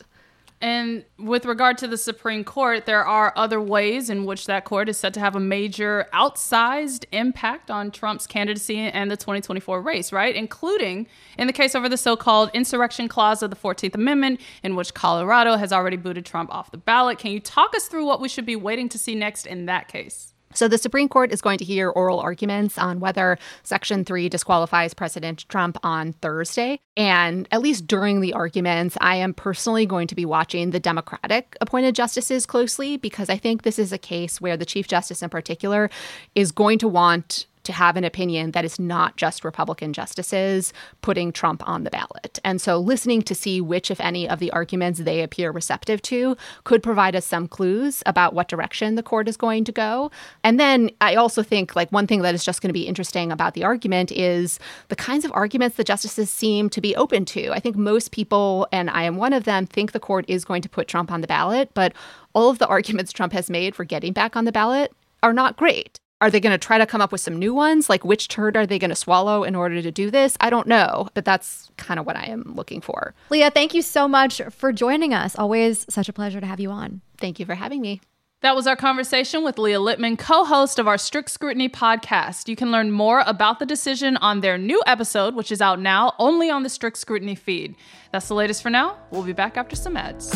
And 0.64 1.04
with 1.18 1.44
regard 1.44 1.76
to 1.78 1.86
the 1.86 1.98
Supreme 1.98 2.42
Court, 2.42 2.86
there 2.86 3.04
are 3.04 3.34
other 3.36 3.60
ways 3.60 4.08
in 4.08 4.24
which 4.24 4.46
that 4.46 4.64
court 4.64 4.88
is 4.88 4.96
said 4.96 5.12
to 5.12 5.20
have 5.20 5.36
a 5.36 5.40
major 5.40 6.08
outsized 6.14 7.04
impact 7.12 7.70
on 7.70 7.90
Trump's 7.90 8.26
candidacy 8.26 8.78
and 8.78 9.10
the 9.10 9.16
2024 9.18 9.82
race, 9.82 10.10
right? 10.10 10.34
Including 10.34 11.06
in 11.36 11.48
the 11.48 11.52
case 11.52 11.74
over 11.74 11.86
the 11.86 11.98
so 11.98 12.16
called 12.16 12.50
insurrection 12.54 13.08
clause 13.08 13.42
of 13.42 13.50
the 13.50 13.56
14th 13.56 13.94
Amendment, 13.94 14.40
in 14.62 14.74
which 14.74 14.94
Colorado 14.94 15.56
has 15.56 15.70
already 15.70 15.98
booted 15.98 16.24
Trump 16.24 16.50
off 16.50 16.70
the 16.70 16.78
ballot. 16.78 17.18
Can 17.18 17.30
you 17.30 17.40
talk 17.40 17.76
us 17.76 17.86
through 17.86 18.06
what 18.06 18.18
we 18.18 18.28
should 18.30 18.46
be 18.46 18.56
waiting 18.56 18.88
to 18.88 18.96
see 18.96 19.14
next 19.14 19.46
in 19.46 19.66
that 19.66 19.88
case? 19.88 20.33
So, 20.54 20.68
the 20.68 20.78
Supreme 20.78 21.08
Court 21.08 21.32
is 21.32 21.40
going 21.40 21.58
to 21.58 21.64
hear 21.64 21.90
oral 21.90 22.20
arguments 22.20 22.78
on 22.78 23.00
whether 23.00 23.38
Section 23.62 24.04
3 24.04 24.28
disqualifies 24.28 24.94
President 24.94 25.44
Trump 25.48 25.76
on 25.82 26.12
Thursday. 26.14 26.80
And 26.96 27.48
at 27.50 27.60
least 27.60 27.86
during 27.86 28.20
the 28.20 28.32
arguments, 28.32 28.96
I 29.00 29.16
am 29.16 29.34
personally 29.34 29.84
going 29.86 30.06
to 30.08 30.14
be 30.14 30.24
watching 30.24 30.70
the 30.70 30.80
Democratic 30.80 31.56
appointed 31.60 31.94
justices 31.94 32.46
closely 32.46 32.96
because 32.96 33.28
I 33.28 33.36
think 33.36 33.62
this 33.62 33.78
is 33.78 33.92
a 33.92 33.98
case 33.98 34.40
where 34.40 34.56
the 34.56 34.64
Chief 34.64 34.88
Justice 34.88 35.22
in 35.22 35.30
particular 35.30 35.90
is 36.34 36.52
going 36.52 36.78
to 36.78 36.88
want 36.88 37.46
to 37.64 37.72
have 37.72 37.96
an 37.96 38.04
opinion 38.04 38.52
that 38.52 38.64
is 38.64 38.78
not 38.78 39.16
just 39.16 39.44
Republican 39.44 39.92
justices 39.92 40.72
putting 41.02 41.32
Trump 41.32 41.66
on 41.68 41.84
the 41.84 41.90
ballot. 41.90 42.38
And 42.44 42.60
so 42.60 42.78
listening 42.78 43.22
to 43.22 43.34
see 43.34 43.60
which, 43.60 43.90
if 43.90 44.00
any, 44.00 44.28
of 44.28 44.38
the 44.38 44.50
arguments 44.52 45.00
they 45.00 45.22
appear 45.22 45.50
receptive 45.50 46.00
to 46.02 46.36
could 46.64 46.82
provide 46.82 47.16
us 47.16 47.26
some 47.26 47.48
clues 47.48 48.02
about 48.06 48.34
what 48.34 48.48
direction 48.48 48.94
the 48.94 49.02
court 49.02 49.28
is 49.28 49.36
going 49.36 49.64
to 49.64 49.72
go. 49.72 50.10
And 50.42 50.60
then 50.60 50.90
I 51.00 51.14
also 51.14 51.42
think 51.42 51.74
like 51.74 51.90
one 51.90 52.06
thing 52.06 52.22
that 52.22 52.34
is 52.34 52.44
just 52.44 52.62
going 52.62 52.68
to 52.68 52.74
be 52.74 52.86
interesting 52.86 53.32
about 53.32 53.54
the 53.54 53.64
argument 53.64 54.12
is 54.12 54.58
the 54.88 54.96
kinds 54.96 55.24
of 55.24 55.32
arguments 55.34 55.76
the 55.76 55.84
justices 55.84 56.30
seem 56.30 56.68
to 56.70 56.80
be 56.80 56.94
open 56.96 57.24
to. 57.26 57.52
I 57.52 57.60
think 57.60 57.76
most 57.76 58.12
people, 58.12 58.66
and 58.72 58.90
I 58.90 59.04
am 59.04 59.16
one 59.16 59.32
of 59.32 59.44
them, 59.44 59.66
think 59.66 59.92
the 59.92 60.00
court 60.00 60.24
is 60.28 60.44
going 60.44 60.62
to 60.62 60.68
put 60.68 60.88
Trump 60.88 61.10
on 61.10 61.20
the 61.20 61.26
ballot, 61.26 61.70
but 61.74 61.92
all 62.34 62.50
of 62.50 62.58
the 62.58 62.66
arguments 62.66 63.12
Trump 63.12 63.32
has 63.32 63.48
made 63.48 63.74
for 63.74 63.84
getting 63.84 64.12
back 64.12 64.36
on 64.36 64.44
the 64.44 64.52
ballot 64.52 64.92
are 65.22 65.32
not 65.32 65.56
great. 65.56 65.98
Are 66.20 66.30
they 66.30 66.40
going 66.40 66.52
to 66.52 66.58
try 66.58 66.78
to 66.78 66.86
come 66.86 67.00
up 67.00 67.12
with 67.12 67.20
some 67.20 67.38
new 67.38 67.52
ones? 67.52 67.90
Like, 67.90 68.04
which 68.04 68.28
turd 68.28 68.56
are 68.56 68.66
they 68.66 68.78
going 68.78 68.90
to 68.90 68.94
swallow 68.96 69.42
in 69.44 69.54
order 69.54 69.82
to 69.82 69.90
do 69.90 70.10
this? 70.10 70.36
I 70.40 70.48
don't 70.48 70.66
know, 70.66 71.08
but 71.14 71.24
that's 71.24 71.70
kind 71.76 72.00
of 72.00 72.06
what 72.06 72.16
I 72.16 72.26
am 72.26 72.54
looking 72.54 72.80
for. 72.80 73.14
Leah, 73.30 73.50
thank 73.50 73.74
you 73.74 73.82
so 73.82 74.08
much 74.08 74.40
for 74.50 74.72
joining 74.72 75.12
us. 75.12 75.36
Always 75.36 75.84
such 75.88 76.08
a 76.08 76.12
pleasure 76.12 76.40
to 76.40 76.46
have 76.46 76.60
you 76.60 76.70
on. 76.70 77.00
Thank 77.18 77.40
you 77.40 77.46
for 77.46 77.54
having 77.54 77.80
me. 77.80 78.00
That 78.44 78.54
was 78.54 78.66
our 78.66 78.76
conversation 78.76 79.42
with 79.42 79.58
Leah 79.58 79.78
Litman, 79.78 80.18
co 80.18 80.44
host 80.44 80.78
of 80.78 80.86
our 80.86 80.98
Strict 80.98 81.30
Scrutiny 81.30 81.68
podcast. 81.68 82.46
You 82.46 82.56
can 82.56 82.70
learn 82.70 82.90
more 82.90 83.22
about 83.26 83.58
the 83.58 83.64
decision 83.64 84.18
on 84.18 84.40
their 84.40 84.58
new 84.58 84.82
episode, 84.86 85.34
which 85.34 85.50
is 85.50 85.62
out 85.62 85.80
now 85.80 86.12
only 86.18 86.50
on 86.50 86.62
the 86.62 86.68
Strict 86.68 86.98
Scrutiny 86.98 87.34
feed. 87.34 87.74
That's 88.12 88.28
the 88.28 88.34
latest 88.34 88.62
for 88.62 88.68
now. 88.68 88.98
We'll 89.10 89.22
be 89.22 89.32
back 89.32 89.56
after 89.56 89.76
some 89.76 89.96
ads. 89.96 90.30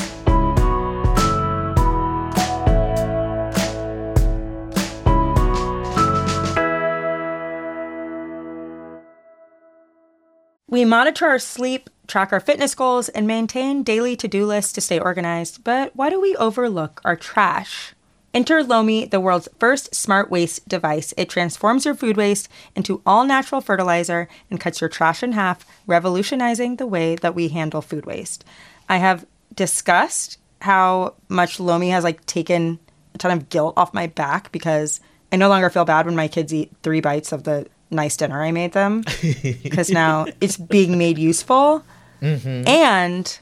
We 10.70 10.84
monitor 10.84 11.24
our 11.26 11.38
sleep, 11.38 11.88
track 12.06 12.30
our 12.30 12.40
fitness 12.40 12.74
goals, 12.74 13.08
and 13.08 13.26
maintain 13.26 13.82
daily 13.82 14.16
to 14.16 14.28
do 14.28 14.44
lists 14.44 14.74
to 14.74 14.82
stay 14.82 14.98
organized. 14.98 15.64
But 15.64 15.96
why 15.96 16.10
do 16.10 16.20
we 16.20 16.36
overlook 16.36 17.00
our 17.06 17.16
trash? 17.16 17.94
Enter 18.34 18.62
Lomi, 18.62 19.06
the 19.06 19.18
world's 19.18 19.48
first 19.58 19.94
smart 19.94 20.30
waste 20.30 20.68
device. 20.68 21.14
It 21.16 21.30
transforms 21.30 21.86
your 21.86 21.94
food 21.94 22.18
waste 22.18 22.50
into 22.76 23.00
all 23.06 23.24
natural 23.24 23.62
fertilizer 23.62 24.28
and 24.50 24.60
cuts 24.60 24.82
your 24.82 24.90
trash 24.90 25.22
in 25.22 25.32
half, 25.32 25.64
revolutionizing 25.86 26.76
the 26.76 26.86
way 26.86 27.16
that 27.16 27.34
we 27.34 27.48
handle 27.48 27.80
food 27.80 28.04
waste. 28.04 28.44
I 28.90 28.98
have 28.98 29.24
discussed 29.54 30.38
how 30.60 31.14
much 31.30 31.58
Lomi 31.58 31.88
has 31.88 32.04
like 32.04 32.26
taken 32.26 32.78
a 33.14 33.18
ton 33.18 33.30
of 33.30 33.48
guilt 33.48 33.72
off 33.78 33.94
my 33.94 34.06
back 34.06 34.52
because 34.52 35.00
I 35.32 35.36
no 35.36 35.48
longer 35.48 35.70
feel 35.70 35.86
bad 35.86 36.04
when 36.04 36.14
my 36.14 36.28
kids 36.28 36.52
eat 36.52 36.70
three 36.82 37.00
bites 37.00 37.32
of 37.32 37.44
the 37.44 37.66
nice 37.90 38.16
dinner 38.16 38.42
I 38.42 38.50
made 38.52 38.72
them 38.72 39.02
because 39.62 39.90
now 39.90 40.26
it's 40.40 40.56
being 40.56 40.98
made 40.98 41.18
useful. 41.18 41.84
Mm-hmm. 42.22 42.68
And 42.68 43.38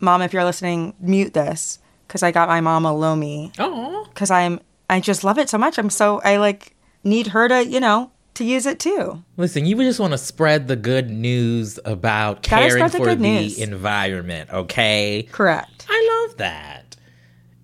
mom, 0.00 0.22
if 0.22 0.32
you're 0.32 0.44
listening, 0.44 0.94
mute 1.00 1.34
this 1.34 1.78
because 2.06 2.22
I 2.22 2.30
got 2.30 2.48
my 2.48 2.60
mom 2.60 2.84
a 2.84 2.94
Lomi 2.94 3.52
Oh, 3.58 4.06
because 4.12 4.30
I'm 4.30 4.60
I 4.90 5.00
just 5.00 5.24
love 5.24 5.38
it 5.38 5.48
so 5.48 5.58
much. 5.58 5.78
I'm 5.78 5.90
so 5.90 6.20
I 6.24 6.36
like 6.36 6.74
need 7.04 7.28
her 7.28 7.48
to 7.48 7.64
you 7.66 7.80
know 7.80 8.10
to 8.34 8.44
use 8.44 8.66
it 8.66 8.78
too. 8.78 9.22
listen, 9.36 9.66
you 9.66 9.74
just 9.76 9.98
want 9.98 10.12
to 10.12 10.18
spread 10.18 10.68
the 10.68 10.76
good 10.76 11.10
news 11.10 11.78
about 11.84 12.42
Gotta 12.44 12.68
caring 12.68 12.84
the 12.84 12.98
for 12.98 13.06
the 13.06 13.16
news. 13.16 13.58
environment, 13.58 14.48
okay? 14.50 15.26
Correct. 15.32 15.86
I 15.90 16.26
love 16.28 16.36
that. 16.38 16.96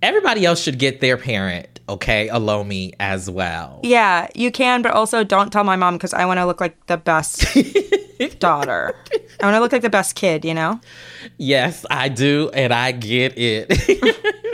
Everybody 0.05 0.45
else 0.45 0.61
should 0.61 0.79
get 0.79 1.01
their 1.01 1.17
parent, 1.17 1.81
okay, 1.89 2.29
a 2.29 2.39
Lomi 2.39 2.93
as 3.01 3.31
well. 3.31 3.81
Yeah, 3.83 4.29
you 4.35 4.53
can, 4.53 4.83
but 4.83 4.93
also 4.93 5.25
don't 5.25 5.51
tell 5.51 5.65
my 5.65 5.77
mom 5.77 5.95
because 5.95 6.13
I 6.13 6.27
want 6.27 6.37
to 6.41 6.45
look 6.45 6.61
like 6.61 6.77
the 6.89 6.99
best 6.99 7.47
daughter. 8.39 8.95
I 9.41 9.47
want 9.47 9.57
to 9.57 9.61
look 9.61 9.73
like 9.73 9.81
the 9.81 9.89
best 9.89 10.15
kid. 10.15 10.45
You 10.45 10.53
know. 10.53 10.79
Yes, 11.39 11.87
I 11.89 12.11
do, 12.11 12.51
and 12.53 12.75
I 12.75 12.93
get 12.93 13.33
it. 13.39 14.53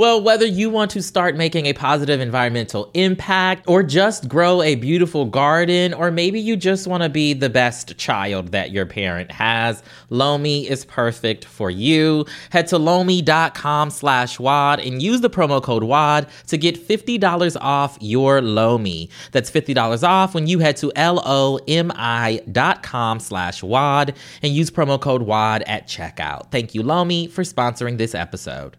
well, 0.00 0.18
whether 0.18 0.46
you 0.46 0.70
want 0.70 0.90
to 0.92 1.02
start 1.02 1.36
making 1.36 1.66
a 1.66 1.74
positive 1.74 2.20
environmental 2.20 2.90
impact, 2.94 3.68
or 3.68 3.82
just 3.82 4.30
grow 4.30 4.62
a 4.62 4.74
beautiful 4.74 5.26
garden, 5.26 5.92
or 5.92 6.10
maybe 6.10 6.40
you 6.40 6.56
just 6.56 6.86
want 6.86 7.02
to 7.02 7.10
be 7.10 7.34
the 7.34 7.50
best 7.50 7.98
child 7.98 8.48
that 8.52 8.70
your 8.70 8.86
parent 8.86 9.30
has, 9.30 9.82
Lomi 10.08 10.66
is 10.66 10.86
perfect 10.86 11.44
for 11.44 11.70
you. 11.70 12.24
Head 12.48 12.66
to 12.68 12.78
lomi.com 12.78 13.90
slash 13.90 14.40
WAD 14.40 14.80
and 14.80 15.02
use 15.02 15.20
the 15.20 15.28
promo 15.28 15.62
code 15.62 15.84
WAD 15.84 16.26
to 16.46 16.56
get 16.56 16.82
$50 16.82 17.58
off 17.60 17.98
your 18.00 18.40
Lomi. 18.40 19.10
That's 19.32 19.50
$50 19.50 20.02
off 20.02 20.32
when 20.32 20.46
you 20.46 20.60
head 20.60 20.78
to 20.78 20.90
L-O-M-I 20.96 22.40
dot 22.50 22.82
com 22.82 23.20
slash 23.20 23.62
WAD 23.62 24.16
and 24.40 24.54
use 24.54 24.70
promo 24.70 24.98
code 24.98 25.24
WAD 25.24 25.62
at 25.66 25.86
checkout. 25.86 26.50
Thank 26.50 26.74
you, 26.74 26.82
Lomi, 26.82 27.26
for 27.26 27.42
sponsoring 27.42 27.98
this 27.98 28.14
episode. 28.14 28.78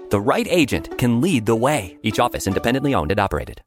The 0.11 0.19
right 0.19 0.47
agent 0.49 0.97
can 0.97 1.21
lead 1.21 1.45
the 1.45 1.55
way. 1.55 1.97
Each 2.03 2.19
office 2.19 2.45
independently 2.45 2.93
owned 2.93 3.11
and 3.11 3.19
operated. 3.19 3.61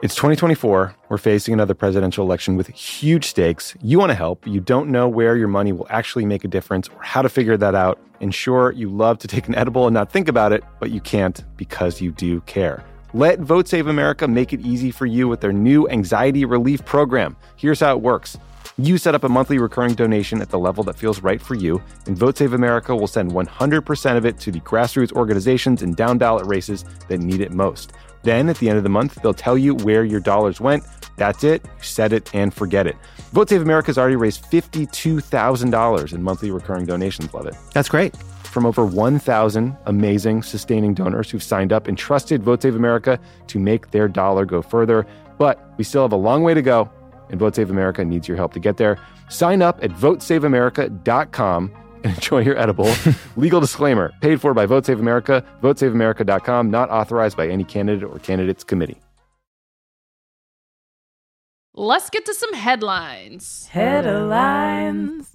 It's 0.00 0.14
2024. 0.14 0.94
We're 1.08 1.18
facing 1.18 1.54
another 1.54 1.74
presidential 1.74 2.24
election 2.24 2.54
with 2.56 2.68
huge 2.68 3.24
stakes. 3.24 3.74
You 3.82 3.98
want 3.98 4.10
to 4.10 4.14
help. 4.14 4.46
You 4.46 4.60
don't 4.60 4.90
know 4.90 5.08
where 5.08 5.36
your 5.36 5.48
money 5.48 5.72
will 5.72 5.88
actually 5.90 6.24
make 6.24 6.44
a 6.44 6.48
difference 6.48 6.88
or 6.88 7.02
how 7.02 7.20
to 7.20 7.28
figure 7.28 7.56
that 7.56 7.74
out. 7.74 7.98
And 8.20 8.32
sure, 8.32 8.70
you 8.70 8.88
love 8.88 9.18
to 9.18 9.26
take 9.26 9.48
an 9.48 9.56
edible 9.56 9.88
and 9.88 9.94
not 9.94 10.08
think 10.08 10.28
about 10.28 10.52
it, 10.52 10.62
but 10.78 10.92
you 10.92 11.00
can't 11.00 11.42
because 11.56 12.00
you 12.00 12.12
do 12.12 12.42
care. 12.42 12.84
Let 13.12 13.40
Vote 13.40 13.66
Save 13.66 13.88
America 13.88 14.28
make 14.28 14.52
it 14.52 14.60
easy 14.60 14.92
for 14.92 15.06
you 15.06 15.26
with 15.26 15.40
their 15.40 15.52
new 15.52 15.88
anxiety 15.88 16.44
relief 16.44 16.84
program. 16.84 17.36
Here's 17.56 17.80
how 17.80 17.96
it 17.96 18.02
works. 18.02 18.38
You 18.76 18.98
set 18.98 19.14
up 19.14 19.22
a 19.22 19.28
monthly 19.28 19.58
recurring 19.58 19.94
donation 19.94 20.42
at 20.42 20.50
the 20.50 20.58
level 20.58 20.82
that 20.82 20.98
feels 20.98 21.22
right 21.22 21.40
for 21.40 21.54
you, 21.54 21.80
and 22.06 22.18
Vote 22.18 22.36
Save 22.36 22.54
America 22.54 22.94
will 22.96 23.06
send 23.06 23.30
100% 23.30 24.16
of 24.16 24.26
it 24.26 24.40
to 24.40 24.50
the 24.50 24.58
grassroots 24.58 25.12
organizations 25.12 25.82
and 25.82 25.94
down 25.94 26.18
ballot 26.18 26.44
races 26.46 26.84
that 27.06 27.18
need 27.18 27.40
it 27.40 27.52
most. 27.52 27.92
Then 28.24 28.48
at 28.48 28.58
the 28.58 28.68
end 28.68 28.76
of 28.76 28.82
the 28.82 28.90
month, 28.90 29.22
they'll 29.22 29.32
tell 29.32 29.56
you 29.56 29.76
where 29.76 30.04
your 30.04 30.18
dollars 30.18 30.60
went. 30.60 30.82
That's 31.16 31.44
it. 31.44 31.64
You 31.64 31.84
set 31.84 32.12
it 32.12 32.34
and 32.34 32.52
forget 32.52 32.88
it. 32.88 32.96
Vote 33.32 33.48
Save 33.48 33.62
America 33.62 33.86
has 33.86 33.98
already 33.98 34.16
raised 34.16 34.42
$52,000 34.46 36.12
in 36.12 36.22
monthly 36.24 36.50
recurring 36.50 36.84
donations. 36.84 37.32
Love 37.32 37.46
it. 37.46 37.54
That's 37.72 37.88
great. 37.88 38.16
From 38.16 38.66
over 38.66 38.84
1,000 38.84 39.76
amazing 39.86 40.42
sustaining 40.42 40.94
donors 40.94 41.30
who've 41.30 41.40
signed 41.40 41.72
up 41.72 41.86
and 41.86 41.96
trusted 41.96 42.42
Vote 42.42 42.62
Save 42.62 42.74
America 42.74 43.20
to 43.46 43.60
make 43.60 43.92
their 43.92 44.08
dollar 44.08 44.44
go 44.44 44.62
further. 44.62 45.06
But 45.38 45.64
we 45.78 45.84
still 45.84 46.02
have 46.02 46.12
a 46.12 46.16
long 46.16 46.42
way 46.42 46.54
to 46.54 46.62
go, 46.62 46.90
and 47.30 47.38
Vote 47.40 47.54
Save 47.54 47.70
America 47.70 48.04
needs 48.04 48.28
your 48.28 48.36
help 48.36 48.52
to 48.54 48.60
get 48.60 48.76
there. 48.76 48.98
Sign 49.28 49.62
up 49.62 49.82
at 49.82 49.90
votesaveamerica.com 49.90 51.72
and 52.04 52.14
enjoy 52.14 52.40
your 52.42 52.58
edible. 52.58 52.92
Legal 53.36 53.60
disclaimer 53.60 54.12
paid 54.20 54.40
for 54.40 54.54
by 54.54 54.66
Vote 54.66 54.86
Save 54.86 55.00
America, 55.00 55.44
votesaveamerica.com, 55.62 56.70
not 56.70 56.90
authorized 56.90 57.36
by 57.36 57.48
any 57.48 57.64
candidate 57.64 58.04
or 58.08 58.18
candidates 58.18 58.64
committee. 58.64 59.00
Let's 61.76 62.08
get 62.08 62.24
to 62.26 62.34
some 62.34 62.52
headlines. 62.52 63.66
Headlines. 63.66 65.33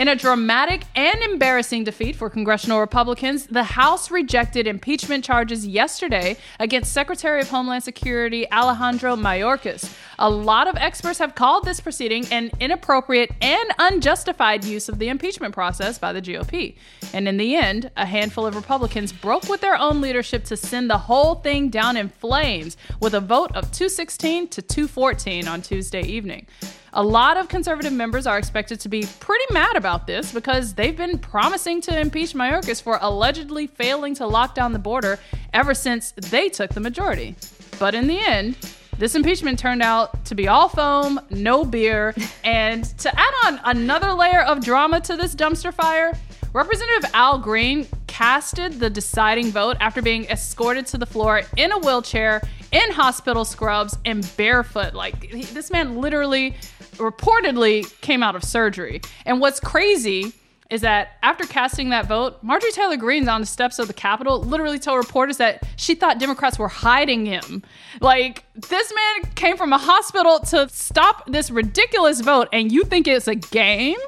In 0.00 0.08
a 0.08 0.16
dramatic 0.16 0.84
and 0.96 1.20
embarrassing 1.20 1.84
defeat 1.84 2.16
for 2.16 2.30
congressional 2.30 2.80
Republicans, 2.80 3.44
the 3.48 3.62
House 3.62 4.10
rejected 4.10 4.66
impeachment 4.66 5.22
charges 5.22 5.66
yesterday 5.66 6.38
against 6.58 6.94
Secretary 6.94 7.42
of 7.42 7.50
Homeland 7.50 7.84
Security 7.84 8.50
Alejandro 8.50 9.14
Mayorkas. 9.14 9.94
A 10.18 10.30
lot 10.30 10.68
of 10.68 10.76
experts 10.76 11.18
have 11.18 11.34
called 11.34 11.66
this 11.66 11.80
proceeding 11.80 12.24
an 12.32 12.50
inappropriate 12.60 13.30
and 13.42 13.74
unjustified 13.78 14.64
use 14.64 14.88
of 14.88 14.98
the 14.98 15.10
impeachment 15.10 15.52
process 15.52 15.98
by 15.98 16.14
the 16.14 16.22
GOP. 16.22 16.76
And 17.12 17.28
in 17.28 17.36
the 17.36 17.54
end, 17.54 17.90
a 17.98 18.06
handful 18.06 18.46
of 18.46 18.56
Republicans 18.56 19.12
broke 19.12 19.50
with 19.50 19.60
their 19.60 19.76
own 19.76 20.00
leadership 20.00 20.44
to 20.44 20.56
send 20.56 20.88
the 20.88 20.96
whole 20.96 21.34
thing 21.34 21.68
down 21.68 21.98
in 21.98 22.08
flames 22.08 22.78
with 23.00 23.12
a 23.12 23.20
vote 23.20 23.50
of 23.54 23.70
216 23.70 24.48
to 24.48 24.62
214 24.62 25.46
on 25.46 25.60
Tuesday 25.60 26.00
evening. 26.00 26.46
A 26.92 27.02
lot 27.02 27.36
of 27.36 27.48
conservative 27.48 27.92
members 27.92 28.26
are 28.26 28.36
expected 28.36 28.80
to 28.80 28.88
be 28.88 29.06
pretty 29.20 29.44
mad 29.52 29.76
about 29.76 30.06
this 30.08 30.32
because 30.32 30.74
they've 30.74 30.96
been 30.96 31.18
promising 31.18 31.80
to 31.82 31.98
impeach 31.98 32.34
Mayorkas 32.34 32.82
for 32.82 32.98
allegedly 33.00 33.68
failing 33.68 34.14
to 34.16 34.26
lock 34.26 34.54
down 34.56 34.72
the 34.72 34.78
border 34.80 35.18
ever 35.52 35.72
since 35.72 36.10
they 36.12 36.48
took 36.48 36.72
the 36.74 36.80
majority. 36.80 37.36
But 37.78 37.94
in 37.94 38.06
the 38.08 38.18
end, 38.18 38.56
This 38.98 39.14
impeachment 39.14 39.58
turned 39.58 39.80
out 39.80 40.26
to 40.26 40.34
be 40.34 40.46
all 40.46 40.68
foam, 40.68 41.18
no 41.30 41.64
beer. 41.64 42.14
And 42.44 42.84
to 42.98 43.10
add 43.18 43.32
on 43.46 43.60
another 43.64 44.12
layer 44.12 44.42
of 44.42 44.62
drama 44.62 45.00
to 45.02 45.16
this 45.16 45.34
dumpster 45.34 45.72
fire, 45.72 46.12
Representative 46.52 47.10
Al 47.14 47.38
Green 47.38 47.86
casted 48.08 48.78
the 48.78 48.90
deciding 48.90 49.52
vote 49.52 49.78
after 49.80 50.02
being 50.02 50.24
escorted 50.26 50.84
to 50.88 50.98
the 50.98 51.06
floor 51.06 51.42
in 51.56 51.72
a 51.72 51.78
wheelchair, 51.78 52.42
in 52.72 52.92
hospital 52.92 53.46
scrubs, 53.46 53.96
and 54.04 54.30
barefoot. 54.36 54.92
Like, 54.92 55.22
he, 55.22 55.44
this 55.44 55.70
man 55.70 55.98
literally, 55.98 56.54
reportedly, 57.00 58.00
came 58.00 58.22
out 58.22 58.36
of 58.36 58.44
surgery. 58.44 59.00
And 59.26 59.40
what's 59.40 59.58
crazy 59.60 60.32
is 60.70 60.82
that 60.82 61.18
after 61.22 61.44
casting 61.44 61.90
that 61.90 62.06
vote, 62.06 62.38
Marjorie 62.42 62.70
Taylor 62.70 62.96
Greene's 62.96 63.28
on 63.28 63.40
the 63.40 63.46
steps 63.46 63.78
of 63.80 63.88
the 63.88 63.92
Capitol 63.92 64.40
literally 64.40 64.78
told 64.78 64.98
reporters 64.98 65.38
that 65.38 65.64
she 65.76 65.96
thought 65.96 66.20
Democrats 66.20 66.58
were 66.58 66.68
hiding 66.68 67.26
him. 67.26 67.64
Like, 68.00 68.44
this 68.54 68.92
man 68.94 69.32
came 69.34 69.56
from 69.56 69.72
a 69.72 69.78
hospital 69.78 70.38
to 70.50 70.68
stop 70.68 71.28
this 71.30 71.50
ridiculous 71.50 72.20
vote, 72.20 72.48
and 72.52 72.70
you 72.70 72.84
think 72.84 73.08
it's 73.08 73.26
a 73.26 73.34
game? 73.34 73.98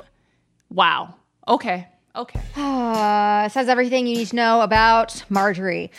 Wow. 0.71 1.17
Okay. 1.49 1.89
Okay. 2.15 2.41
Uh, 3.43 3.49
says 3.49 3.69
everything 3.69 4.07
you 4.07 4.15
need 4.15 4.29
to 4.29 4.37
know 4.37 4.61
about 4.61 5.25
Marjorie. 5.29 5.91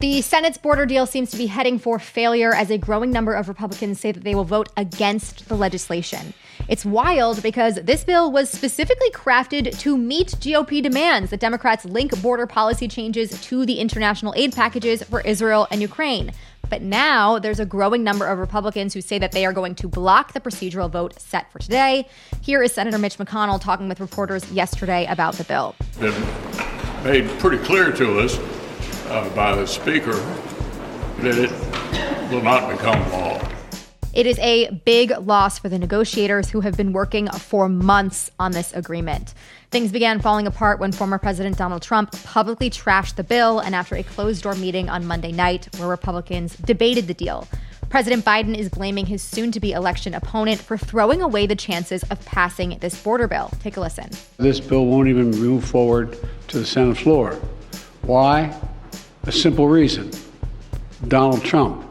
The 0.00 0.22
Senate's 0.22 0.56
border 0.56 0.86
deal 0.86 1.04
seems 1.04 1.30
to 1.30 1.36
be 1.36 1.44
heading 1.44 1.78
for 1.78 1.98
failure 1.98 2.54
as 2.54 2.70
a 2.70 2.78
growing 2.78 3.10
number 3.10 3.34
of 3.34 3.48
Republicans 3.48 4.00
say 4.00 4.12
that 4.12 4.24
they 4.24 4.34
will 4.34 4.46
vote 4.46 4.70
against 4.74 5.46
the 5.50 5.54
legislation. 5.54 6.32
It's 6.68 6.86
wild 6.86 7.42
because 7.42 7.74
this 7.74 8.02
bill 8.02 8.32
was 8.32 8.48
specifically 8.48 9.10
crafted 9.10 9.78
to 9.80 9.98
meet 9.98 10.28
GOP 10.28 10.82
demands 10.82 11.28
that 11.32 11.40
Democrats 11.40 11.84
link 11.84 12.18
border 12.22 12.46
policy 12.46 12.88
changes 12.88 13.38
to 13.42 13.66
the 13.66 13.74
international 13.74 14.32
aid 14.38 14.54
packages 14.54 15.02
for 15.02 15.20
Israel 15.20 15.68
and 15.70 15.82
Ukraine. 15.82 16.32
But 16.70 16.80
now 16.80 17.38
there's 17.38 17.60
a 17.60 17.66
growing 17.66 18.02
number 18.02 18.26
of 18.26 18.38
Republicans 18.38 18.94
who 18.94 19.02
say 19.02 19.18
that 19.18 19.32
they 19.32 19.44
are 19.44 19.52
going 19.52 19.74
to 19.74 19.88
block 19.88 20.32
the 20.32 20.40
procedural 20.40 20.90
vote 20.90 21.20
set 21.20 21.52
for 21.52 21.58
today. 21.58 22.08
Here 22.40 22.62
is 22.62 22.72
Senator 22.72 22.96
Mitch 22.96 23.18
McConnell 23.18 23.60
talking 23.60 23.86
with 23.86 24.00
reporters 24.00 24.50
yesterday 24.50 25.04
about 25.10 25.34
the 25.34 25.44
bill. 25.44 25.74
Been 25.98 26.14
made 27.04 27.28
pretty 27.38 27.62
clear 27.62 27.92
to 27.92 28.20
us 28.20 28.38
uh, 29.10 29.28
by 29.34 29.54
the 29.54 29.66
Speaker 29.66 30.14
that 31.20 31.36
it 31.36 31.50
will 32.30 32.42
not 32.42 32.70
become 32.70 32.98
law. 33.10 33.40
It 34.12 34.26
is 34.26 34.38
a 34.40 34.70
big 34.84 35.12
loss 35.20 35.58
for 35.58 35.68
the 35.68 35.78
negotiators 35.78 36.50
who 36.50 36.62
have 36.62 36.76
been 36.76 36.92
working 36.92 37.28
for 37.28 37.68
months 37.68 38.30
on 38.40 38.52
this 38.52 38.72
agreement. 38.72 39.34
Things 39.70 39.92
began 39.92 40.20
falling 40.20 40.48
apart 40.48 40.80
when 40.80 40.90
former 40.90 41.18
President 41.18 41.56
Donald 41.56 41.82
Trump 41.82 42.10
publicly 42.24 42.70
trashed 42.70 43.14
the 43.14 43.22
bill 43.22 43.60
and 43.60 43.74
after 43.74 43.94
a 43.94 44.02
closed 44.02 44.42
door 44.42 44.56
meeting 44.56 44.88
on 44.88 45.06
Monday 45.06 45.30
night 45.30 45.68
where 45.76 45.88
Republicans 45.88 46.56
debated 46.56 47.06
the 47.06 47.14
deal. 47.14 47.46
President 47.88 48.24
Biden 48.24 48.56
is 48.56 48.68
blaming 48.68 49.06
his 49.06 49.22
soon 49.22 49.52
to 49.52 49.60
be 49.60 49.72
election 49.72 50.14
opponent 50.14 50.60
for 50.60 50.76
throwing 50.76 51.22
away 51.22 51.46
the 51.46 51.56
chances 51.56 52.02
of 52.04 52.24
passing 52.24 52.78
this 52.80 53.00
border 53.00 53.28
bill. 53.28 53.50
Take 53.60 53.76
a 53.76 53.80
listen. 53.80 54.10
This 54.38 54.60
bill 54.60 54.86
won't 54.86 55.08
even 55.08 55.30
move 55.30 55.64
forward 55.64 56.16
to 56.48 56.58
the 56.58 56.66
Senate 56.66 56.98
floor. 56.98 57.34
Why? 58.02 58.56
A 59.24 59.32
simple 59.32 59.68
reason 59.68 60.10
Donald 61.08 61.44
Trump. 61.44 61.86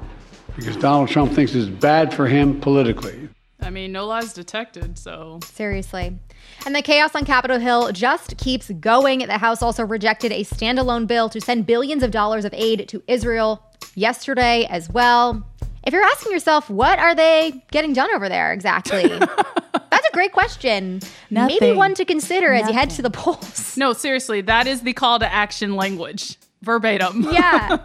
Because 0.56 0.76
Donald 0.76 1.10
Trump 1.10 1.32
thinks 1.32 1.56
it's 1.56 1.70
bad 1.70 2.14
for 2.14 2.28
him 2.28 2.60
politically. 2.60 3.30
I 3.62 3.70
mean, 3.70 3.92
no 3.92 4.06
lies 4.08 4.34
detected, 4.34 4.98
so. 4.98 5.40
Seriously. 5.44 6.18
And 6.66 6.76
the 6.76 6.82
chaos 6.82 7.16
on 7.16 7.26
Capitol 7.26 7.60
Hill 7.60 7.92
just 7.92 8.38
keeps 8.38 8.70
going. 8.70 9.20
The 9.20 9.38
House 9.38 9.62
also 9.62 9.86
rejected 9.86 10.32
a 10.32 10.44
standalone 10.44 11.08
bill 11.08 11.30
to 11.30 11.40
send 11.40 11.66
billions 11.66 12.04
of 12.04 12.12
dollars 12.12 12.46
of 12.46 12.54
aid 12.54 12.90
to 12.90 13.04
Israel 13.08 13.64
yesterday 13.96 14.66
as 14.70 14.90
well. 14.90 15.46
If 15.86 15.94
you're 15.94 16.04
asking 16.04 16.32
yourself, 16.32 16.70
what 16.70 17.00
are 17.00 17.16
they 17.16 17.64
getting 17.72 17.94
done 17.94 18.10
over 18.14 18.28
there 18.28 18.52
exactly? 18.52 19.08
That's 19.08 20.08
a 20.08 20.12
great 20.12 20.34
question. 20.34 21.02
Maybe 21.30 21.72
one 21.72 21.94
to 21.96 22.06
consider 22.06 22.54
as 22.54 22.68
you 22.68 22.74
head 22.74 22.90
to 22.92 23.02
the 23.02 23.10
polls. 23.10 23.78
No, 23.78 23.94
seriously, 23.94 24.42
that 24.42 24.68
is 24.68 24.82
the 24.82 24.94
call 24.94 25.20
to 25.20 25.32
action 25.32 25.76
language. 25.76 26.38
Verbatim. 26.62 27.28
Yeah. 27.32 27.78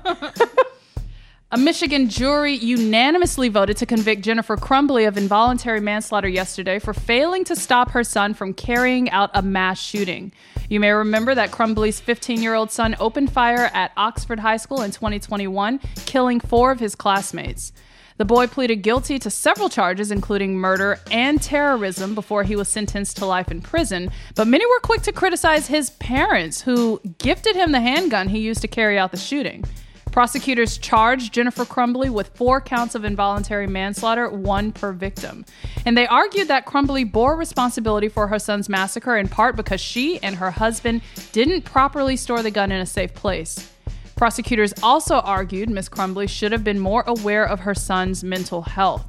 A 1.52 1.57
Michigan 1.57 2.09
jury 2.09 2.54
unanimously 2.54 3.49
voted 3.49 3.76
to 3.76 3.87
convict 3.87 4.22
Jennifer 4.22 4.57
Crumbley 4.57 5.07
of 5.07 5.16
involuntary 5.16 5.79
manslaughter 5.79 6.27
yesterday 6.27 6.81
for 6.81 6.92
failing 6.92 7.44
to 7.44 7.55
stop 7.55 7.92
her 7.92 8.03
son 8.03 8.35
from 8.35 8.55
carrying 8.55 9.09
out 9.11 9.31
a 9.35 9.42
mass 9.42 9.79
shooting. 9.81 10.33
You 10.68 10.81
may 10.81 10.90
remember 10.90 11.33
that 11.33 11.53
Crumbley's 11.53 12.01
15 12.01 12.42
year 12.42 12.55
old 12.55 12.72
son 12.72 12.96
opened 12.98 13.31
fire 13.31 13.70
at 13.72 13.92
Oxford 13.96 14.40
High 14.40 14.57
School 14.57 14.83
in 14.83 14.90
2021, 14.90 15.79
killing 16.07 16.40
four 16.40 16.72
of 16.72 16.81
his 16.81 16.96
classmates. 16.96 17.72
The 18.16 18.24
boy 18.24 18.46
pleaded 18.46 18.77
guilty 18.77 19.18
to 19.18 19.29
several 19.29 19.68
charges, 19.68 20.12
including 20.12 20.57
murder 20.57 21.00
and 21.11 21.42
terrorism, 21.42 22.14
before 22.14 22.44
he 22.44 22.55
was 22.55 22.68
sentenced 22.68 23.16
to 23.16 23.27
life 23.27 23.50
in 23.50 23.61
prison. 23.61 24.09
But 24.37 24.46
many 24.46 24.64
were 24.64 24.79
quick 24.85 25.03
to 25.03 25.12
criticize 25.12 25.66
his 25.66 25.90
parents, 25.90 26.62
who 26.62 27.00
gifted 27.18 27.57
him 27.57 27.72
the 27.72 27.81
handgun 27.81 28.29
he 28.29 28.38
used 28.38 28.61
to 28.61 28.68
carry 28.68 28.96
out 28.96 29.11
the 29.11 29.16
shooting. 29.16 29.64
Prosecutors 30.12 30.79
charged 30.79 31.35
Jennifer 31.35 31.64
Crumbley 31.64 32.09
with 32.09 32.37
four 32.37 32.61
counts 32.61 32.94
of 32.94 33.05
involuntary 33.05 33.66
manslaughter, 33.66 34.31
one 34.31 34.70
per 34.70 34.92
victim. 34.92 35.44
And 35.85 35.98
they 35.98 36.07
argued 36.07 36.46
that 36.46 36.66
Crumbley 36.66 37.11
bore 37.11 37.35
responsibility 37.35 38.09
for 38.09 38.29
her 38.29 38.38
son's 38.38 38.68
massacre 38.68 39.16
in 39.16 39.27
part 39.27 39.57
because 39.57 39.81
she 39.81 40.22
and 40.22 40.37
her 40.37 40.53
husband 40.53 41.03
didn't 41.33 41.62
properly 41.62 42.16
store 42.16 42.44
the 42.44 42.53
gun 42.53 42.70
in 42.70 42.81
a 42.81 42.87
safe 42.87 43.12
place. 43.12 43.73
Prosecutors 44.16 44.72
also 44.83 45.16
argued 45.16 45.68
Miss 45.68 45.88
Crumbley 45.88 46.29
should 46.29 46.53
have 46.53 46.64
been 46.64 46.79
more 46.79 47.03
aware 47.07 47.44
of 47.44 47.61
her 47.61 47.74
son's 47.74 48.22
mental 48.22 48.62
health. 48.62 49.05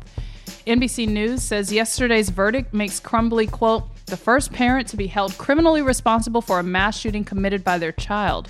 NBC 0.65 1.08
News 1.08 1.44
says 1.44 1.72
yesterday's 1.72 2.30
verdict 2.30 2.74
makes 2.74 3.00
Crumbley, 3.00 3.50
quote, 3.50 3.84
the 4.08 4.18
first 4.18 4.52
parent 4.52 4.88
to 4.88 4.98
be 4.98 5.08
held 5.08 5.38
criminally 5.38 5.82
responsible 5.82 6.41
for 6.41 6.60
a 6.60 6.63
mass 6.63 6.98
shooting 6.98 7.24
committed 7.24 7.63
by 7.63 7.78
their 7.78 7.91
child. 7.91 8.50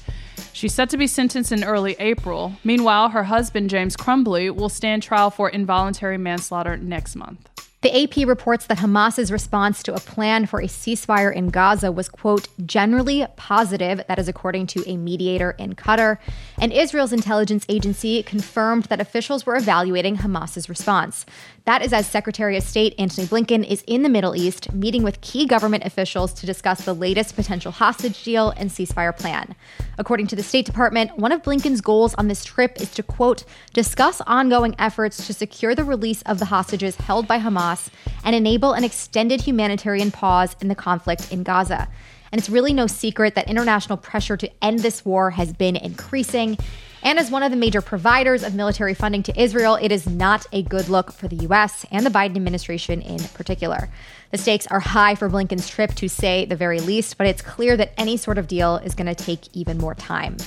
She's 0.53 0.73
set 0.73 0.89
to 0.91 0.97
be 0.97 1.07
sentenced 1.07 1.51
in 1.51 1.65
early 1.65 1.97
April. 1.99 2.53
Meanwhile, 2.63 3.09
her 3.09 3.25
husband, 3.25 3.69
James 3.69 3.97
Crumbley, 3.97 4.53
will 4.53 4.69
stand 4.69 5.03
trial 5.03 5.29
for 5.29 5.49
involuntary 5.49 6.17
manslaughter 6.17 6.77
next 6.77 7.15
month. 7.15 7.49
The 7.81 8.03
AP 8.03 8.27
reports 8.27 8.65
that 8.65 8.79
Hamas's 8.79 9.31
response 9.31 9.83
to 9.83 9.93
a 9.93 9.99
plan 9.99 10.47
for 10.47 10.59
a 10.59 10.65
ceasefire 10.65 11.33
in 11.33 11.49
Gaza 11.49 11.91
was, 11.91 12.09
quote, 12.09 12.47
generally 12.65 13.27
positive. 13.35 14.01
That 14.07 14.17
is 14.17 14.27
according 14.27 14.67
to 14.67 14.83
a 14.89 14.97
mediator 14.97 15.51
in 15.51 15.75
Qatar. 15.75 16.17
And 16.59 16.73
Israel's 16.73 17.13
intelligence 17.13 17.63
agency 17.69 18.23
confirmed 18.23 18.85
that 18.85 18.99
officials 18.99 19.45
were 19.45 19.55
evaluating 19.55 20.17
Hamas's 20.17 20.67
response. 20.67 21.27
That 21.65 21.83
is 21.83 21.93
as 21.93 22.07
Secretary 22.07 22.57
of 22.57 22.63
State 22.63 22.93
Antony 22.99 23.25
Blinken 23.25 23.67
is 23.67 23.83
in 23.87 24.03
the 24.03 24.09
Middle 24.09 24.35
East 24.35 24.71
meeting 24.71 25.01
with 25.01 25.21
key 25.21 25.47
government 25.47 25.83
officials 25.83 26.31
to 26.35 26.45
discuss 26.45 26.85
the 26.85 26.93
latest 26.93 27.35
potential 27.35 27.71
hostage 27.71 28.23
deal 28.23 28.51
and 28.51 28.69
ceasefire 28.69 29.17
plan. 29.17 29.55
According 29.97 30.27
to 30.27 30.35
the 30.35 30.43
State 30.43 30.67
Department, 30.67 31.17
one 31.17 31.31
of 31.31 31.41
Blinken's 31.41 31.81
goals 31.81 32.13
on 32.15 32.27
this 32.27 32.45
trip 32.45 32.79
is 32.79 32.91
to, 32.91 33.01
quote, 33.01 33.45
discuss 33.73 34.21
ongoing 34.27 34.75
efforts 34.77 35.25
to 35.25 35.33
secure 35.33 35.73
the 35.73 35.83
release 35.83 36.21
of 36.27 36.37
the 36.37 36.45
hostages 36.45 36.97
held 36.97 37.27
by 37.27 37.39
Hamas 37.39 37.89
and 38.23 38.35
enable 38.35 38.73
an 38.73 38.83
extended 38.83 39.41
humanitarian 39.41 40.11
pause 40.11 40.55
in 40.61 40.67
the 40.67 40.75
conflict 40.75 41.31
in 41.31 41.41
Gaza. 41.41 41.87
And 42.31 42.39
it's 42.39 42.49
really 42.49 42.73
no 42.73 42.85
secret 42.85 43.33
that 43.33 43.49
international 43.49 43.97
pressure 43.97 44.37
to 44.37 44.63
end 44.63 44.79
this 44.79 45.03
war 45.03 45.31
has 45.31 45.51
been 45.51 45.75
increasing. 45.75 46.59
And 47.05 47.19
as 47.19 47.29
one 47.29 47.43
of 47.43 47.51
the 47.51 47.57
major 47.57 47.81
providers 47.81 48.41
of 48.41 48.55
military 48.55 48.95
funding 48.95 49.21
to 49.23 49.39
Israel, 49.39 49.77
it 49.79 49.91
is 49.91 50.09
not 50.09 50.47
a 50.51 50.63
good 50.63 50.89
look 50.89 51.11
for 51.11 51.27
the 51.27 51.35
US 51.47 51.85
and 51.91 52.03
the 52.03 52.09
Biden 52.09 52.35
administration 52.35 52.99
in 52.99 53.19
particular. 53.19 53.89
The 54.31 54.39
stakes 54.39 54.65
are 54.67 54.79
high 54.79 55.13
for 55.13 55.29
Blinken's 55.29 55.69
trip, 55.69 55.93
to 55.93 56.09
say 56.09 56.45
the 56.45 56.55
very 56.55 56.79
least, 56.79 57.19
but 57.19 57.27
it's 57.27 57.43
clear 57.43 57.77
that 57.77 57.93
any 57.95 58.17
sort 58.17 58.39
of 58.39 58.47
deal 58.47 58.77
is 58.77 58.95
going 58.95 59.05
to 59.05 59.13
take 59.13 59.55
even 59.55 59.77
more 59.77 59.93
time. 59.93 60.37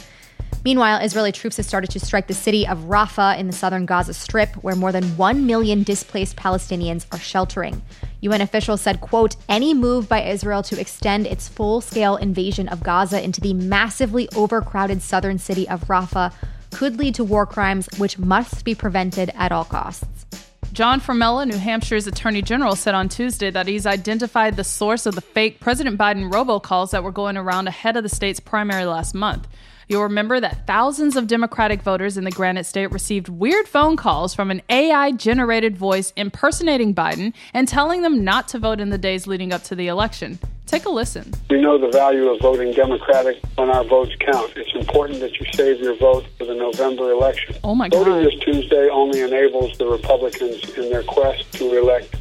Meanwhile, 0.65 1.01
Israeli 1.01 1.33
troops 1.33 1.57
have 1.57 1.67
started 1.67 1.91
to 1.91 2.01
strike 2.01 2.27
the 2.27 2.35
city 2.35 2.67
of 2.67 2.79
Rafah 2.79 3.39
in 3.39 3.47
the 3.47 3.53
southern 3.53 3.87
Gaza 3.87 4.13
Strip, 4.13 4.55
where 4.57 4.75
more 4.75 4.93
than 4.93 5.17
1 5.17 5.47
million 5.47 5.83
displaced 5.83 6.37
Palestinians 6.37 7.07
are 7.13 7.19
sheltering. 7.19 7.81
UN 8.21 8.41
officials 8.41 8.81
said, 8.81 9.01
quote, 9.01 9.37
any 9.49 9.73
move 9.73 10.09
by 10.09 10.23
Israel 10.23 10.63
to 10.65 10.81
extend 10.81 11.27
its 11.27 11.49
full-scale 11.49 12.17
invasion 12.17 12.69
of 12.69 12.83
Gaza 12.83 13.23
into 13.23 13.41
the 13.41 13.55
massively 13.55 14.29
overcrowded 14.35 15.01
southern 15.01 15.39
city 15.39 15.69
of 15.69 15.85
Rafah 15.85 16.33
could 16.73 16.99
lead 16.99 17.15
to 17.15 17.25
war 17.25 17.47
crimes 17.47 17.89
which 17.97 18.19
must 18.19 18.65
be 18.65 18.75
prevented 18.75 19.31
at 19.35 19.53
all 19.53 19.65
costs. 19.65 20.27
John 20.73 21.01
Formella, 21.01 21.47
New 21.47 21.57
Hampshire's 21.57 22.07
Attorney 22.07 22.43
General, 22.43 22.77
said 22.77 22.95
on 22.95 23.09
Tuesday 23.09 23.51
that 23.51 23.67
he's 23.67 23.87
identified 23.87 24.57
the 24.57 24.65
source 24.65 25.07
of 25.07 25.15
the 25.15 25.21
fake 25.21 25.61
President 25.61 25.99
Biden 25.99 26.31
robocalls 26.31 26.91
that 26.91 27.03
were 27.03 27.11
going 27.11 27.37
around 27.37 27.69
ahead 27.69 27.97
of 27.97 28.03
the 28.03 28.09
state's 28.09 28.39
primary 28.39 28.85
last 28.85 29.15
month. 29.15 29.49
You'll 29.89 30.03
remember 30.03 30.39
that 30.39 30.67
thousands 30.67 31.17
of 31.17 31.27
Democratic 31.27 31.81
voters 31.81 32.19
in 32.19 32.25
the 32.25 32.31
Granite 32.31 32.67
State 32.67 32.93
received 32.93 33.31
weird 33.31 33.67
phone 33.67 33.97
calls 33.97 34.35
from 34.35 34.51
an 34.51 34.61
AI 34.69 35.13
generated 35.13 35.79
voice 35.79 36.13
impersonating 36.15 36.95
Biden 36.95 37.33
and 37.55 37.67
telling 37.67 38.03
them 38.03 38.23
not 38.23 38.49
to 38.49 38.59
vote 38.59 38.81
in 38.81 38.91
the 38.91 38.99
days 38.99 39.27
leading 39.27 39.51
up 39.51 39.63
to 39.65 39.75
the 39.75 39.89
election. 39.89 40.39
Take 40.67 40.85
a 40.85 40.91
listen. 40.91 41.33
We 41.49 41.63
know 41.63 41.79
the 41.79 41.89
value 41.89 42.29
of 42.29 42.39
voting 42.43 42.75
Democratic 42.75 43.39
when 43.55 43.71
our 43.71 43.83
votes 43.83 44.13
count. 44.21 44.53
It's 44.57 44.75
important 44.75 45.21
that 45.21 45.41
you 45.41 45.47
save 45.55 45.81
your 45.81 45.97
vote 45.97 46.27
for 46.37 46.45
the 46.45 46.55
November 46.55 47.11
election. 47.11 47.57
Oh 47.65 47.75
my 47.75 47.89
God. 47.89 48.05
Voting 48.05 48.25
this 48.25 48.39
Tuesday 48.45 48.91
only 48.91 49.23
enables 49.23 49.79
the 49.79 49.87
Republicans 49.87 50.69
in 50.77 50.91
their 50.91 51.03
quest 51.03 51.51
to 51.55 51.79
elect 51.79 52.15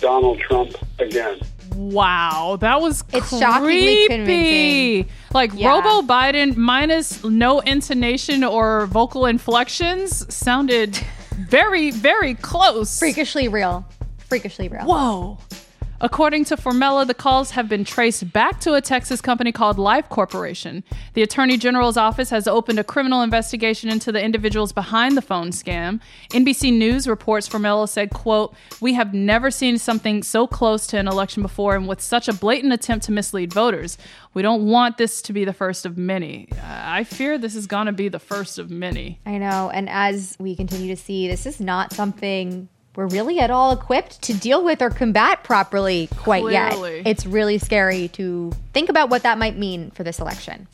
Donald 0.00 0.40
Trump 0.40 0.74
again. 0.98 1.38
Wow, 1.76 2.56
that 2.60 2.80
was 2.80 3.04
It's 3.12 3.28
shockingly 3.38 4.06
convincing. 4.08 5.08
Like 5.32 5.52
Yeah. 5.54 5.70
Robo 5.70 6.02
Biden 6.06 6.56
minus 6.56 7.22
no 7.22 7.60
intonation 7.60 8.42
or 8.42 8.86
vocal 8.86 9.26
inflections 9.26 10.32
sounded 10.34 10.98
very, 11.32 11.90
very 11.90 12.34
close. 12.34 12.98
Freakishly 12.98 13.48
real. 13.48 13.84
Freakishly 14.28 14.68
real. 14.68 14.84
Whoa. 14.84 15.38
According 15.98 16.44
to 16.46 16.56
Formella, 16.56 17.06
the 17.06 17.14
calls 17.14 17.52
have 17.52 17.68
been 17.68 17.84
traced 17.84 18.30
back 18.30 18.60
to 18.60 18.74
a 18.74 18.82
Texas 18.82 19.22
company 19.22 19.50
called 19.50 19.78
Life 19.78 20.08
Corporation. 20.10 20.84
The 21.14 21.22
Attorney 21.22 21.56
General's 21.56 21.96
office 21.96 22.28
has 22.30 22.46
opened 22.46 22.78
a 22.78 22.84
criminal 22.84 23.22
investigation 23.22 23.88
into 23.88 24.12
the 24.12 24.22
individuals 24.22 24.72
behind 24.72 25.16
the 25.16 25.22
phone 25.22 25.50
scam. 25.50 26.00
NBC 26.30 26.70
News 26.70 27.08
reports 27.08 27.48
Formella 27.48 27.88
said, 27.88 28.10
quote, 28.10 28.54
"We 28.80 28.92
have 28.92 29.14
never 29.14 29.50
seen 29.50 29.78
something 29.78 30.22
so 30.22 30.46
close 30.46 30.86
to 30.88 30.98
an 30.98 31.08
election 31.08 31.42
before 31.42 31.74
and 31.74 31.88
with 31.88 32.02
such 32.02 32.28
a 32.28 32.34
blatant 32.34 32.74
attempt 32.74 33.06
to 33.06 33.12
mislead 33.12 33.52
voters. 33.52 33.96
We 34.34 34.42
don't 34.42 34.66
want 34.66 34.98
this 34.98 35.22
to 35.22 35.32
be 35.32 35.46
the 35.46 35.54
first 35.54 35.86
of 35.86 35.96
many. 35.96 36.48
I 36.62 37.04
fear 37.04 37.38
this 37.38 37.54
is 37.54 37.66
going 37.66 37.86
to 37.86 37.92
be 37.92 38.08
the 38.08 38.18
first 38.18 38.58
of 38.58 38.70
many." 38.70 39.18
I 39.24 39.38
know. 39.38 39.70
And 39.72 39.88
as 39.88 40.36
we 40.38 40.54
continue 40.54 40.94
to 40.94 41.00
see, 41.00 41.26
this 41.26 41.46
is 41.46 41.58
not 41.58 41.94
something 41.94 42.68
we're 42.96 43.06
really 43.06 43.38
at 43.38 43.50
all 43.50 43.72
equipped 43.72 44.22
to 44.22 44.34
deal 44.34 44.64
with 44.64 44.82
or 44.82 44.90
combat 44.90 45.44
properly 45.44 46.08
quite 46.16 46.42
Clearly. 46.42 46.96
yet. 46.98 47.06
It's 47.06 47.26
really 47.26 47.58
scary 47.58 48.08
to 48.08 48.52
think 48.72 48.88
about 48.88 49.10
what 49.10 49.22
that 49.22 49.38
might 49.38 49.56
mean 49.56 49.90
for 49.90 50.02
this 50.02 50.18
election. 50.18 50.66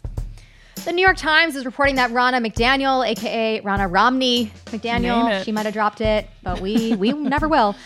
The 0.85 0.93
New 0.93 1.03
York 1.03 1.17
Times 1.17 1.55
is 1.55 1.65
reporting 1.65 1.97
that 1.97 2.11
Ronna 2.11 2.45
McDaniel, 2.45 3.07
aka 3.07 3.61
Ronna 3.61 3.93
Romney 3.93 4.51
McDaniel, 4.67 5.45
she 5.45 5.53
might 5.53 5.65
have 5.65 5.75
dropped 5.75 6.01
it, 6.01 6.29
but 6.43 6.61
we 6.61 6.95
we 6.97 7.13
never 7.13 7.49
will. 7.49 7.77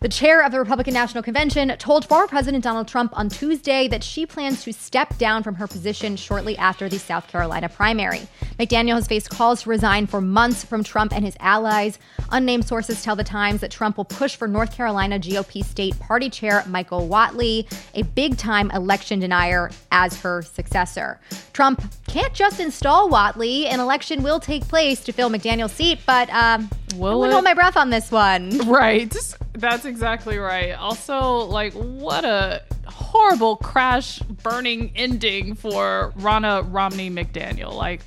The 0.00 0.08
chair 0.10 0.44
of 0.44 0.52
the 0.52 0.58
Republican 0.58 0.92
National 0.92 1.22
Convention 1.22 1.74
told 1.78 2.04
former 2.04 2.26
President 2.26 2.62
Donald 2.62 2.86
Trump 2.86 3.16
on 3.18 3.30
Tuesday 3.30 3.88
that 3.88 4.04
she 4.04 4.26
plans 4.26 4.62
to 4.64 4.72
step 4.72 5.16
down 5.16 5.42
from 5.42 5.54
her 5.54 5.66
position 5.66 6.16
shortly 6.16 6.56
after 6.58 6.86
the 6.86 6.98
South 6.98 7.28
Carolina 7.28 7.70
primary. 7.70 8.20
McDaniel 8.58 8.96
has 8.96 9.06
faced 9.06 9.30
calls 9.30 9.62
to 9.62 9.70
resign 9.70 10.06
for 10.06 10.20
months 10.20 10.64
from 10.64 10.84
Trump 10.84 11.14
and 11.14 11.24
his 11.24 11.36
allies. 11.40 11.98
Unnamed 12.30 12.66
sources 12.66 13.02
tell 13.02 13.16
the 13.16 13.24
Times 13.24 13.62
that 13.62 13.70
Trump 13.70 13.96
will 13.96 14.04
push 14.04 14.36
for 14.36 14.46
North 14.46 14.74
Carolina 14.74 15.18
GOP 15.18 15.64
state 15.64 15.98
party 15.98 16.28
chair 16.28 16.62
Michael 16.66 17.08
Whatley, 17.08 17.66
a 17.94 18.02
big 18.02 18.36
time 18.36 18.70
election 18.72 19.18
denier, 19.18 19.70
as 19.92 20.20
her 20.20 20.42
successor. 20.42 21.18
Trump 21.54 21.82
can't 22.06 22.34
just 22.34 22.60
install 22.60 23.08
Whatley. 23.08 23.64
An 23.64 23.80
election 23.80 24.22
will 24.22 24.40
take 24.40 24.68
place 24.68 25.02
to 25.04 25.12
fill 25.12 25.30
McDaniel's 25.30 25.72
seat, 25.72 26.00
but 26.06 26.28
um, 26.30 26.68
Will 26.94 27.18
wouldn't 27.18 27.32
it? 27.32 27.34
hold 27.34 27.44
my 27.44 27.54
breath 27.54 27.76
on 27.76 27.90
this 27.90 28.10
one. 28.10 28.56
Right. 28.66 29.14
That's 29.54 29.84
exactly 29.84 30.38
right. 30.38 30.72
Also, 30.72 31.38
like, 31.46 31.72
what 31.72 32.24
a 32.24 32.62
horrible 32.86 33.56
crash 33.56 34.18
burning 34.20 34.92
ending 34.94 35.54
for 35.54 36.12
Ronna 36.18 36.66
Romney 36.72 37.10
McDaniel. 37.10 37.72
Like, 37.74 38.02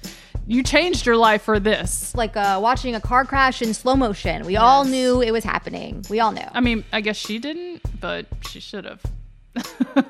you 0.48 0.64
changed 0.64 1.06
your 1.06 1.16
life 1.18 1.44
for 1.44 1.60
this. 1.60 2.14
Like 2.16 2.36
uh, 2.36 2.60
watching 2.62 2.96
a 2.96 3.00
car 3.02 3.24
crash 3.24 3.62
in 3.62 3.74
slow 3.74 3.96
motion. 3.96 4.46
We 4.46 4.58
all 4.58 4.84
knew 4.84 5.22
it 5.22 5.32
was 5.32 5.44
happening. 5.44 6.04
We 6.10 6.20
all 6.20 6.32
knew. 6.32 6.46
I 6.52 6.60
mean, 6.60 6.84
I 6.92 7.02
guess 7.02 7.18
she 7.18 7.38
didn't, 7.38 7.82
but 8.00 8.26
she 8.50 8.60
should 8.60 8.86
have. 8.86 9.02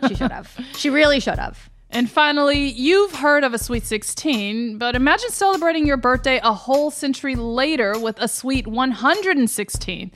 She 0.07 0.15
should 0.15 0.31
have. 0.31 0.55
She 0.75 0.89
really 0.89 1.19
should 1.19 1.37
have. 1.39 1.68
And 1.91 2.09
finally, 2.09 2.69
you've 2.69 3.15
heard 3.15 3.43
of 3.43 3.55
a 3.55 3.57
Sweet 3.57 3.83
16, 3.83 4.77
but 4.77 4.95
imagine 4.95 5.31
celebrating 5.31 5.87
your 5.87 5.97
birthday 5.97 6.39
a 6.43 6.53
whole 6.53 6.91
century 6.91 7.35
later 7.35 7.97
with 7.97 8.19
a 8.19 8.27
Sweet 8.27 8.67
116. 8.67 10.11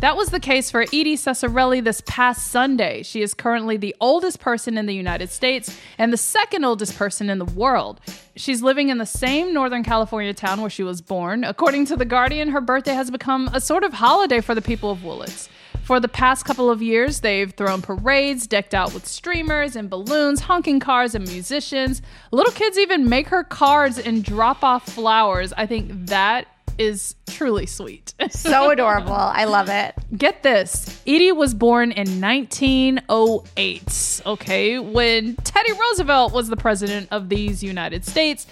That 0.00 0.16
was 0.16 0.30
the 0.30 0.40
case 0.40 0.68
for 0.68 0.82
Edie 0.82 1.16
Ceccarelli 1.16 1.84
this 1.84 2.02
past 2.06 2.48
Sunday. 2.48 3.04
She 3.04 3.22
is 3.22 3.34
currently 3.34 3.76
the 3.76 3.94
oldest 4.00 4.40
person 4.40 4.76
in 4.76 4.86
the 4.86 4.94
United 4.96 5.30
States 5.30 5.78
and 5.96 6.12
the 6.12 6.16
second 6.16 6.64
oldest 6.64 6.96
person 6.96 7.30
in 7.30 7.38
the 7.38 7.44
world. 7.44 8.00
She's 8.34 8.60
living 8.60 8.88
in 8.88 8.98
the 8.98 9.06
same 9.06 9.54
Northern 9.54 9.84
California 9.84 10.34
town 10.34 10.60
where 10.60 10.70
she 10.70 10.82
was 10.82 11.00
born. 11.00 11.44
According 11.44 11.86
to 11.86 11.96
The 11.96 12.04
Guardian, 12.04 12.48
her 12.48 12.60
birthday 12.60 12.94
has 12.94 13.12
become 13.12 13.48
a 13.54 13.60
sort 13.60 13.84
of 13.84 13.92
holiday 13.92 14.40
for 14.40 14.56
the 14.56 14.62
people 14.62 14.90
of 14.90 15.04
Willits. 15.04 15.48
For 15.92 16.00
the 16.00 16.08
past 16.08 16.46
couple 16.46 16.70
of 16.70 16.80
years, 16.80 17.20
they've 17.20 17.52
thrown 17.52 17.82
parades 17.82 18.46
decked 18.46 18.72
out 18.72 18.94
with 18.94 19.06
streamers 19.06 19.76
and 19.76 19.90
balloons, 19.90 20.40
honking 20.40 20.80
cars, 20.80 21.14
and 21.14 21.28
musicians. 21.28 22.00
Little 22.30 22.54
kids 22.54 22.78
even 22.78 23.10
make 23.10 23.26
her 23.26 23.44
cards 23.44 23.98
and 23.98 24.24
drop 24.24 24.64
off 24.64 24.86
flowers. 24.86 25.52
I 25.52 25.66
think 25.66 26.06
that 26.06 26.46
is 26.78 27.14
truly 27.28 27.66
sweet. 27.66 28.14
So 28.30 28.70
adorable. 28.70 29.12
I 29.12 29.44
love 29.44 29.68
it. 29.68 29.94
Get 30.16 30.42
this 30.42 31.02
Edie 31.06 31.30
was 31.30 31.52
born 31.52 31.92
in 31.92 32.22
1908, 32.22 34.22
okay, 34.24 34.78
when 34.78 35.36
Teddy 35.36 35.72
Roosevelt 35.72 36.32
was 36.32 36.48
the 36.48 36.56
president 36.56 37.08
of 37.10 37.28
these 37.28 37.62
United 37.62 38.06
States. 38.06 38.46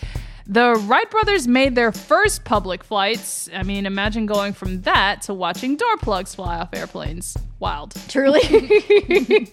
The 0.51 0.75
Wright 0.89 1.09
brothers 1.09 1.47
made 1.47 1.77
their 1.77 1.93
first 1.93 2.43
public 2.43 2.83
flights. 2.83 3.49
I 3.55 3.63
mean, 3.63 3.87
imagine 3.87 4.27
going 4.27 4.53
from 4.53 4.83
that 4.83 5.23
to 5.23 5.33
watching 5.33 5.77
door 5.77 5.97
plugs 5.99 6.35
fly 6.35 6.59
off 6.59 6.71
airplanes. 6.75 7.37
Wild. 7.61 7.95
Truly. 8.09 8.41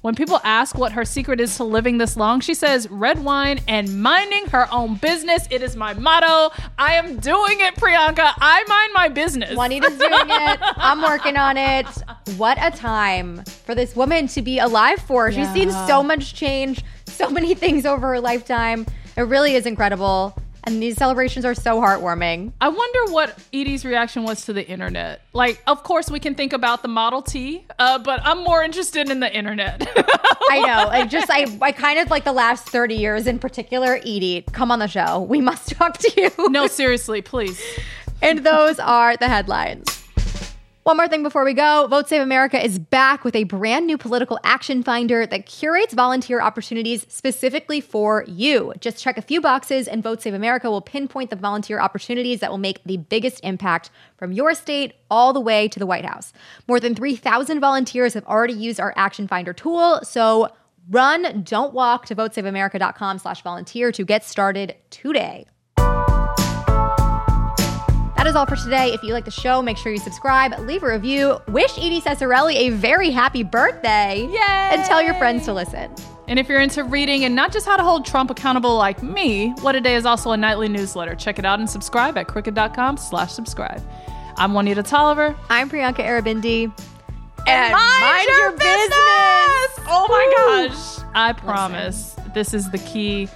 when 0.00 0.16
people 0.16 0.40
ask 0.42 0.76
what 0.76 0.90
her 0.90 1.04
secret 1.04 1.40
is 1.40 1.56
to 1.58 1.64
living 1.64 1.98
this 1.98 2.16
long, 2.16 2.40
she 2.40 2.54
says 2.54 2.90
red 2.90 3.22
wine 3.22 3.60
and 3.68 4.02
minding 4.02 4.46
her 4.46 4.66
own 4.72 4.96
business. 4.96 5.46
It 5.48 5.62
is 5.62 5.76
my 5.76 5.94
motto. 5.94 6.52
I 6.76 6.94
am 6.94 7.18
doing 7.18 7.60
it, 7.60 7.76
Priyanka. 7.76 8.32
I 8.36 8.64
mind 8.66 8.90
my 8.94 9.08
business. 9.10 9.56
Juanita's 9.56 9.96
doing 9.96 10.10
it. 10.10 10.58
I'm 10.76 11.02
working 11.02 11.36
on 11.36 11.56
it. 11.56 11.86
What 12.36 12.58
a 12.60 12.76
time 12.76 13.44
for 13.44 13.76
this 13.76 13.94
woman 13.94 14.26
to 14.26 14.42
be 14.42 14.58
alive 14.58 14.98
for. 15.02 15.30
She's 15.30 15.52
seen 15.52 15.70
so 15.70 16.02
much 16.02 16.34
change, 16.34 16.82
so 17.06 17.30
many 17.30 17.54
things 17.64 17.86
over 17.86 18.08
her 18.08 18.20
lifetime. 18.20 18.86
It 19.16 19.22
really 19.22 19.54
is 19.54 19.66
incredible. 19.66 20.34
And 20.64 20.80
these 20.80 20.96
celebrations 20.96 21.44
are 21.44 21.54
so 21.54 21.80
heartwarming. 21.80 22.52
I 22.60 22.68
wonder 22.68 23.12
what 23.12 23.36
Edie's 23.52 23.84
reaction 23.84 24.22
was 24.22 24.44
to 24.44 24.52
the 24.52 24.64
internet. 24.66 25.22
Like, 25.32 25.60
of 25.66 25.82
course, 25.82 26.08
we 26.08 26.20
can 26.20 26.36
think 26.36 26.52
about 26.52 26.82
the 26.82 26.88
Model 26.88 27.20
T, 27.20 27.64
uh, 27.80 27.98
but 27.98 28.20
I'm 28.22 28.44
more 28.44 28.62
interested 28.62 29.10
in 29.10 29.18
the 29.18 29.34
internet. 29.34 29.82
I 30.50 30.60
know. 30.60 30.88
I 30.90 31.04
just, 31.06 31.28
I, 31.30 31.46
I 31.60 31.72
kind 31.72 31.98
of 31.98 32.10
like 32.10 32.22
the 32.22 32.32
last 32.32 32.68
30 32.68 32.94
years 32.94 33.26
in 33.26 33.40
particular. 33.40 33.96
Edie, 33.96 34.44
come 34.52 34.70
on 34.70 34.78
the 34.78 34.86
show. 34.86 35.20
We 35.22 35.40
must 35.40 35.70
talk 35.76 35.98
to 35.98 36.12
you. 36.16 36.30
no, 36.50 36.68
seriously, 36.68 37.22
please. 37.22 37.60
And 38.20 38.46
those 38.46 38.78
are 38.78 39.16
the 39.16 39.28
headlines. 39.28 40.01
One 40.84 40.96
more 40.96 41.06
thing 41.06 41.22
before 41.22 41.44
we 41.44 41.54
go 41.54 41.86
Vote 41.86 42.08
Save 42.08 42.22
America 42.22 42.60
is 42.60 42.80
back 42.80 43.22
with 43.22 43.36
a 43.36 43.44
brand 43.44 43.86
new 43.86 43.96
political 43.96 44.40
action 44.42 44.82
finder 44.82 45.24
that 45.24 45.46
curates 45.46 45.94
volunteer 45.94 46.40
opportunities 46.40 47.06
specifically 47.08 47.80
for 47.80 48.24
you. 48.26 48.72
Just 48.80 49.00
check 49.00 49.16
a 49.16 49.22
few 49.22 49.40
boxes, 49.40 49.86
and 49.86 50.02
Vote 50.02 50.20
Save 50.20 50.34
America 50.34 50.68
will 50.68 50.80
pinpoint 50.80 51.30
the 51.30 51.36
volunteer 51.36 51.78
opportunities 51.78 52.40
that 52.40 52.50
will 52.50 52.58
make 52.58 52.82
the 52.82 52.96
biggest 52.96 53.38
impact 53.44 53.90
from 54.16 54.32
your 54.32 54.54
state 54.54 54.94
all 55.08 55.32
the 55.32 55.40
way 55.40 55.68
to 55.68 55.78
the 55.78 55.86
White 55.86 56.04
House. 56.04 56.32
More 56.66 56.80
than 56.80 56.96
3,000 56.96 57.60
volunteers 57.60 58.14
have 58.14 58.26
already 58.26 58.54
used 58.54 58.80
our 58.80 58.92
action 58.96 59.28
finder 59.28 59.52
tool, 59.52 60.00
so 60.02 60.48
run, 60.90 61.44
don't 61.44 61.72
walk 61.72 62.06
to 62.06 62.16
votesaveamerica.com 62.16 63.20
slash 63.20 63.40
volunteer 63.42 63.92
to 63.92 64.04
get 64.04 64.24
started 64.24 64.74
today. 64.90 65.46
That 68.22 68.28
is 68.28 68.36
all 68.36 68.46
for 68.46 68.54
today. 68.54 68.92
If 68.92 69.02
you 69.02 69.14
like 69.14 69.24
the 69.24 69.32
show, 69.32 69.60
make 69.60 69.76
sure 69.76 69.90
you 69.90 69.98
subscribe, 69.98 70.56
leave 70.60 70.84
a 70.84 70.86
review, 70.86 71.40
wish 71.48 71.76
Edie 71.76 72.00
Ceccarelli 72.00 72.54
a 72.54 72.68
very 72.70 73.10
happy 73.10 73.42
birthday, 73.42 74.28
Yay! 74.30 74.38
and 74.38 74.84
tell 74.84 75.02
your 75.02 75.14
friends 75.14 75.44
to 75.46 75.52
listen. 75.52 75.92
And 76.28 76.38
if 76.38 76.48
you're 76.48 76.60
into 76.60 76.84
reading 76.84 77.24
and 77.24 77.34
not 77.34 77.52
just 77.52 77.66
how 77.66 77.76
to 77.76 77.82
hold 77.82 78.06
Trump 78.06 78.30
accountable 78.30 78.76
like 78.76 79.02
me, 79.02 79.52
What 79.62 79.74
a 79.74 79.80
Day 79.80 79.96
is 79.96 80.06
also 80.06 80.30
a 80.30 80.36
nightly 80.36 80.68
newsletter. 80.68 81.16
Check 81.16 81.40
it 81.40 81.44
out 81.44 81.58
and 81.58 81.68
subscribe 81.68 82.16
at 82.16 82.28
crooked.com 82.28 82.96
slash 82.96 83.32
subscribe. 83.32 83.82
I'm 84.36 84.54
Juanita 84.54 84.84
Tolliver. 84.84 85.34
I'm 85.50 85.68
Priyanka 85.68 86.06
Aribindi. 86.06 86.72
And 87.48 87.72
mind 87.72 88.28
your 88.28 88.52
business! 88.52 89.80
Oh 89.88 90.06
my 90.08 90.68
gosh. 90.68 91.04
I 91.16 91.32
promise 91.32 92.14
this 92.34 92.54
is 92.54 92.70
the 92.70 92.78
key 92.78 93.28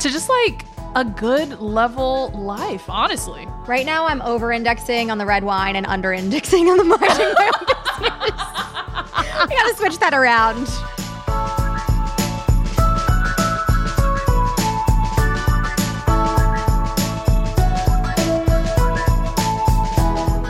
to 0.00 0.10
just 0.10 0.28
like 0.28 0.64
a 0.94 1.04
good 1.04 1.58
level 1.60 2.30
life, 2.30 2.88
honestly. 2.88 3.46
Right 3.66 3.86
now, 3.86 4.06
I'm 4.06 4.20
over 4.22 4.52
indexing 4.52 5.10
on 5.10 5.18
the 5.18 5.26
red 5.26 5.44
wine 5.44 5.76
and 5.76 5.86
under 5.86 6.12
indexing 6.12 6.68
on 6.68 6.76
the 6.76 6.84
margin. 6.84 7.06
I 9.34 9.46
gotta 9.48 9.74
switch 9.76 9.98
that 9.98 10.12
around. 10.12 10.68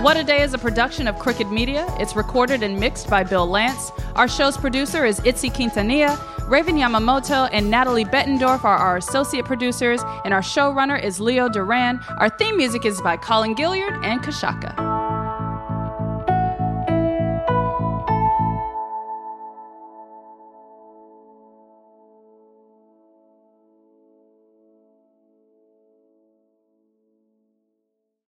What 0.03 0.17
a 0.17 0.25
Day 0.25 0.43
is 0.43 0.53
a 0.53 0.59
production 0.59 1.07
of 1.07 1.17
Crooked 1.21 1.53
Media. 1.53 1.87
It's 2.01 2.17
recorded 2.17 2.65
and 2.65 2.79
mixed 2.79 3.09
by 3.09 3.23
Bill 3.23 3.47
Lance. 3.47 3.93
Our 4.17 4.27
show's 4.27 4.57
producer 4.57 5.05
is 5.07 5.21
Itzi 5.21 5.51
Quintanilla. 5.53 6.19
Raven 6.53 6.77
Yamamoto 6.77 7.49
and 7.51 7.71
Natalie 7.71 8.05
Bettendorf 8.05 8.63
are 8.63 8.77
our 8.77 8.99
associate 8.99 9.47
producers, 9.47 10.03
and 10.27 10.35
our 10.35 10.43
showrunner 10.43 11.03
is 11.03 11.19
Leo 11.19 11.49
Duran. 11.49 11.99
Our 12.19 12.29
theme 12.29 12.59
music 12.59 12.85
is 12.85 13.01
by 13.01 13.17
Colin 13.17 13.55
Gilliard 13.55 14.05
and 14.05 14.21
Kashaka. 14.21 14.92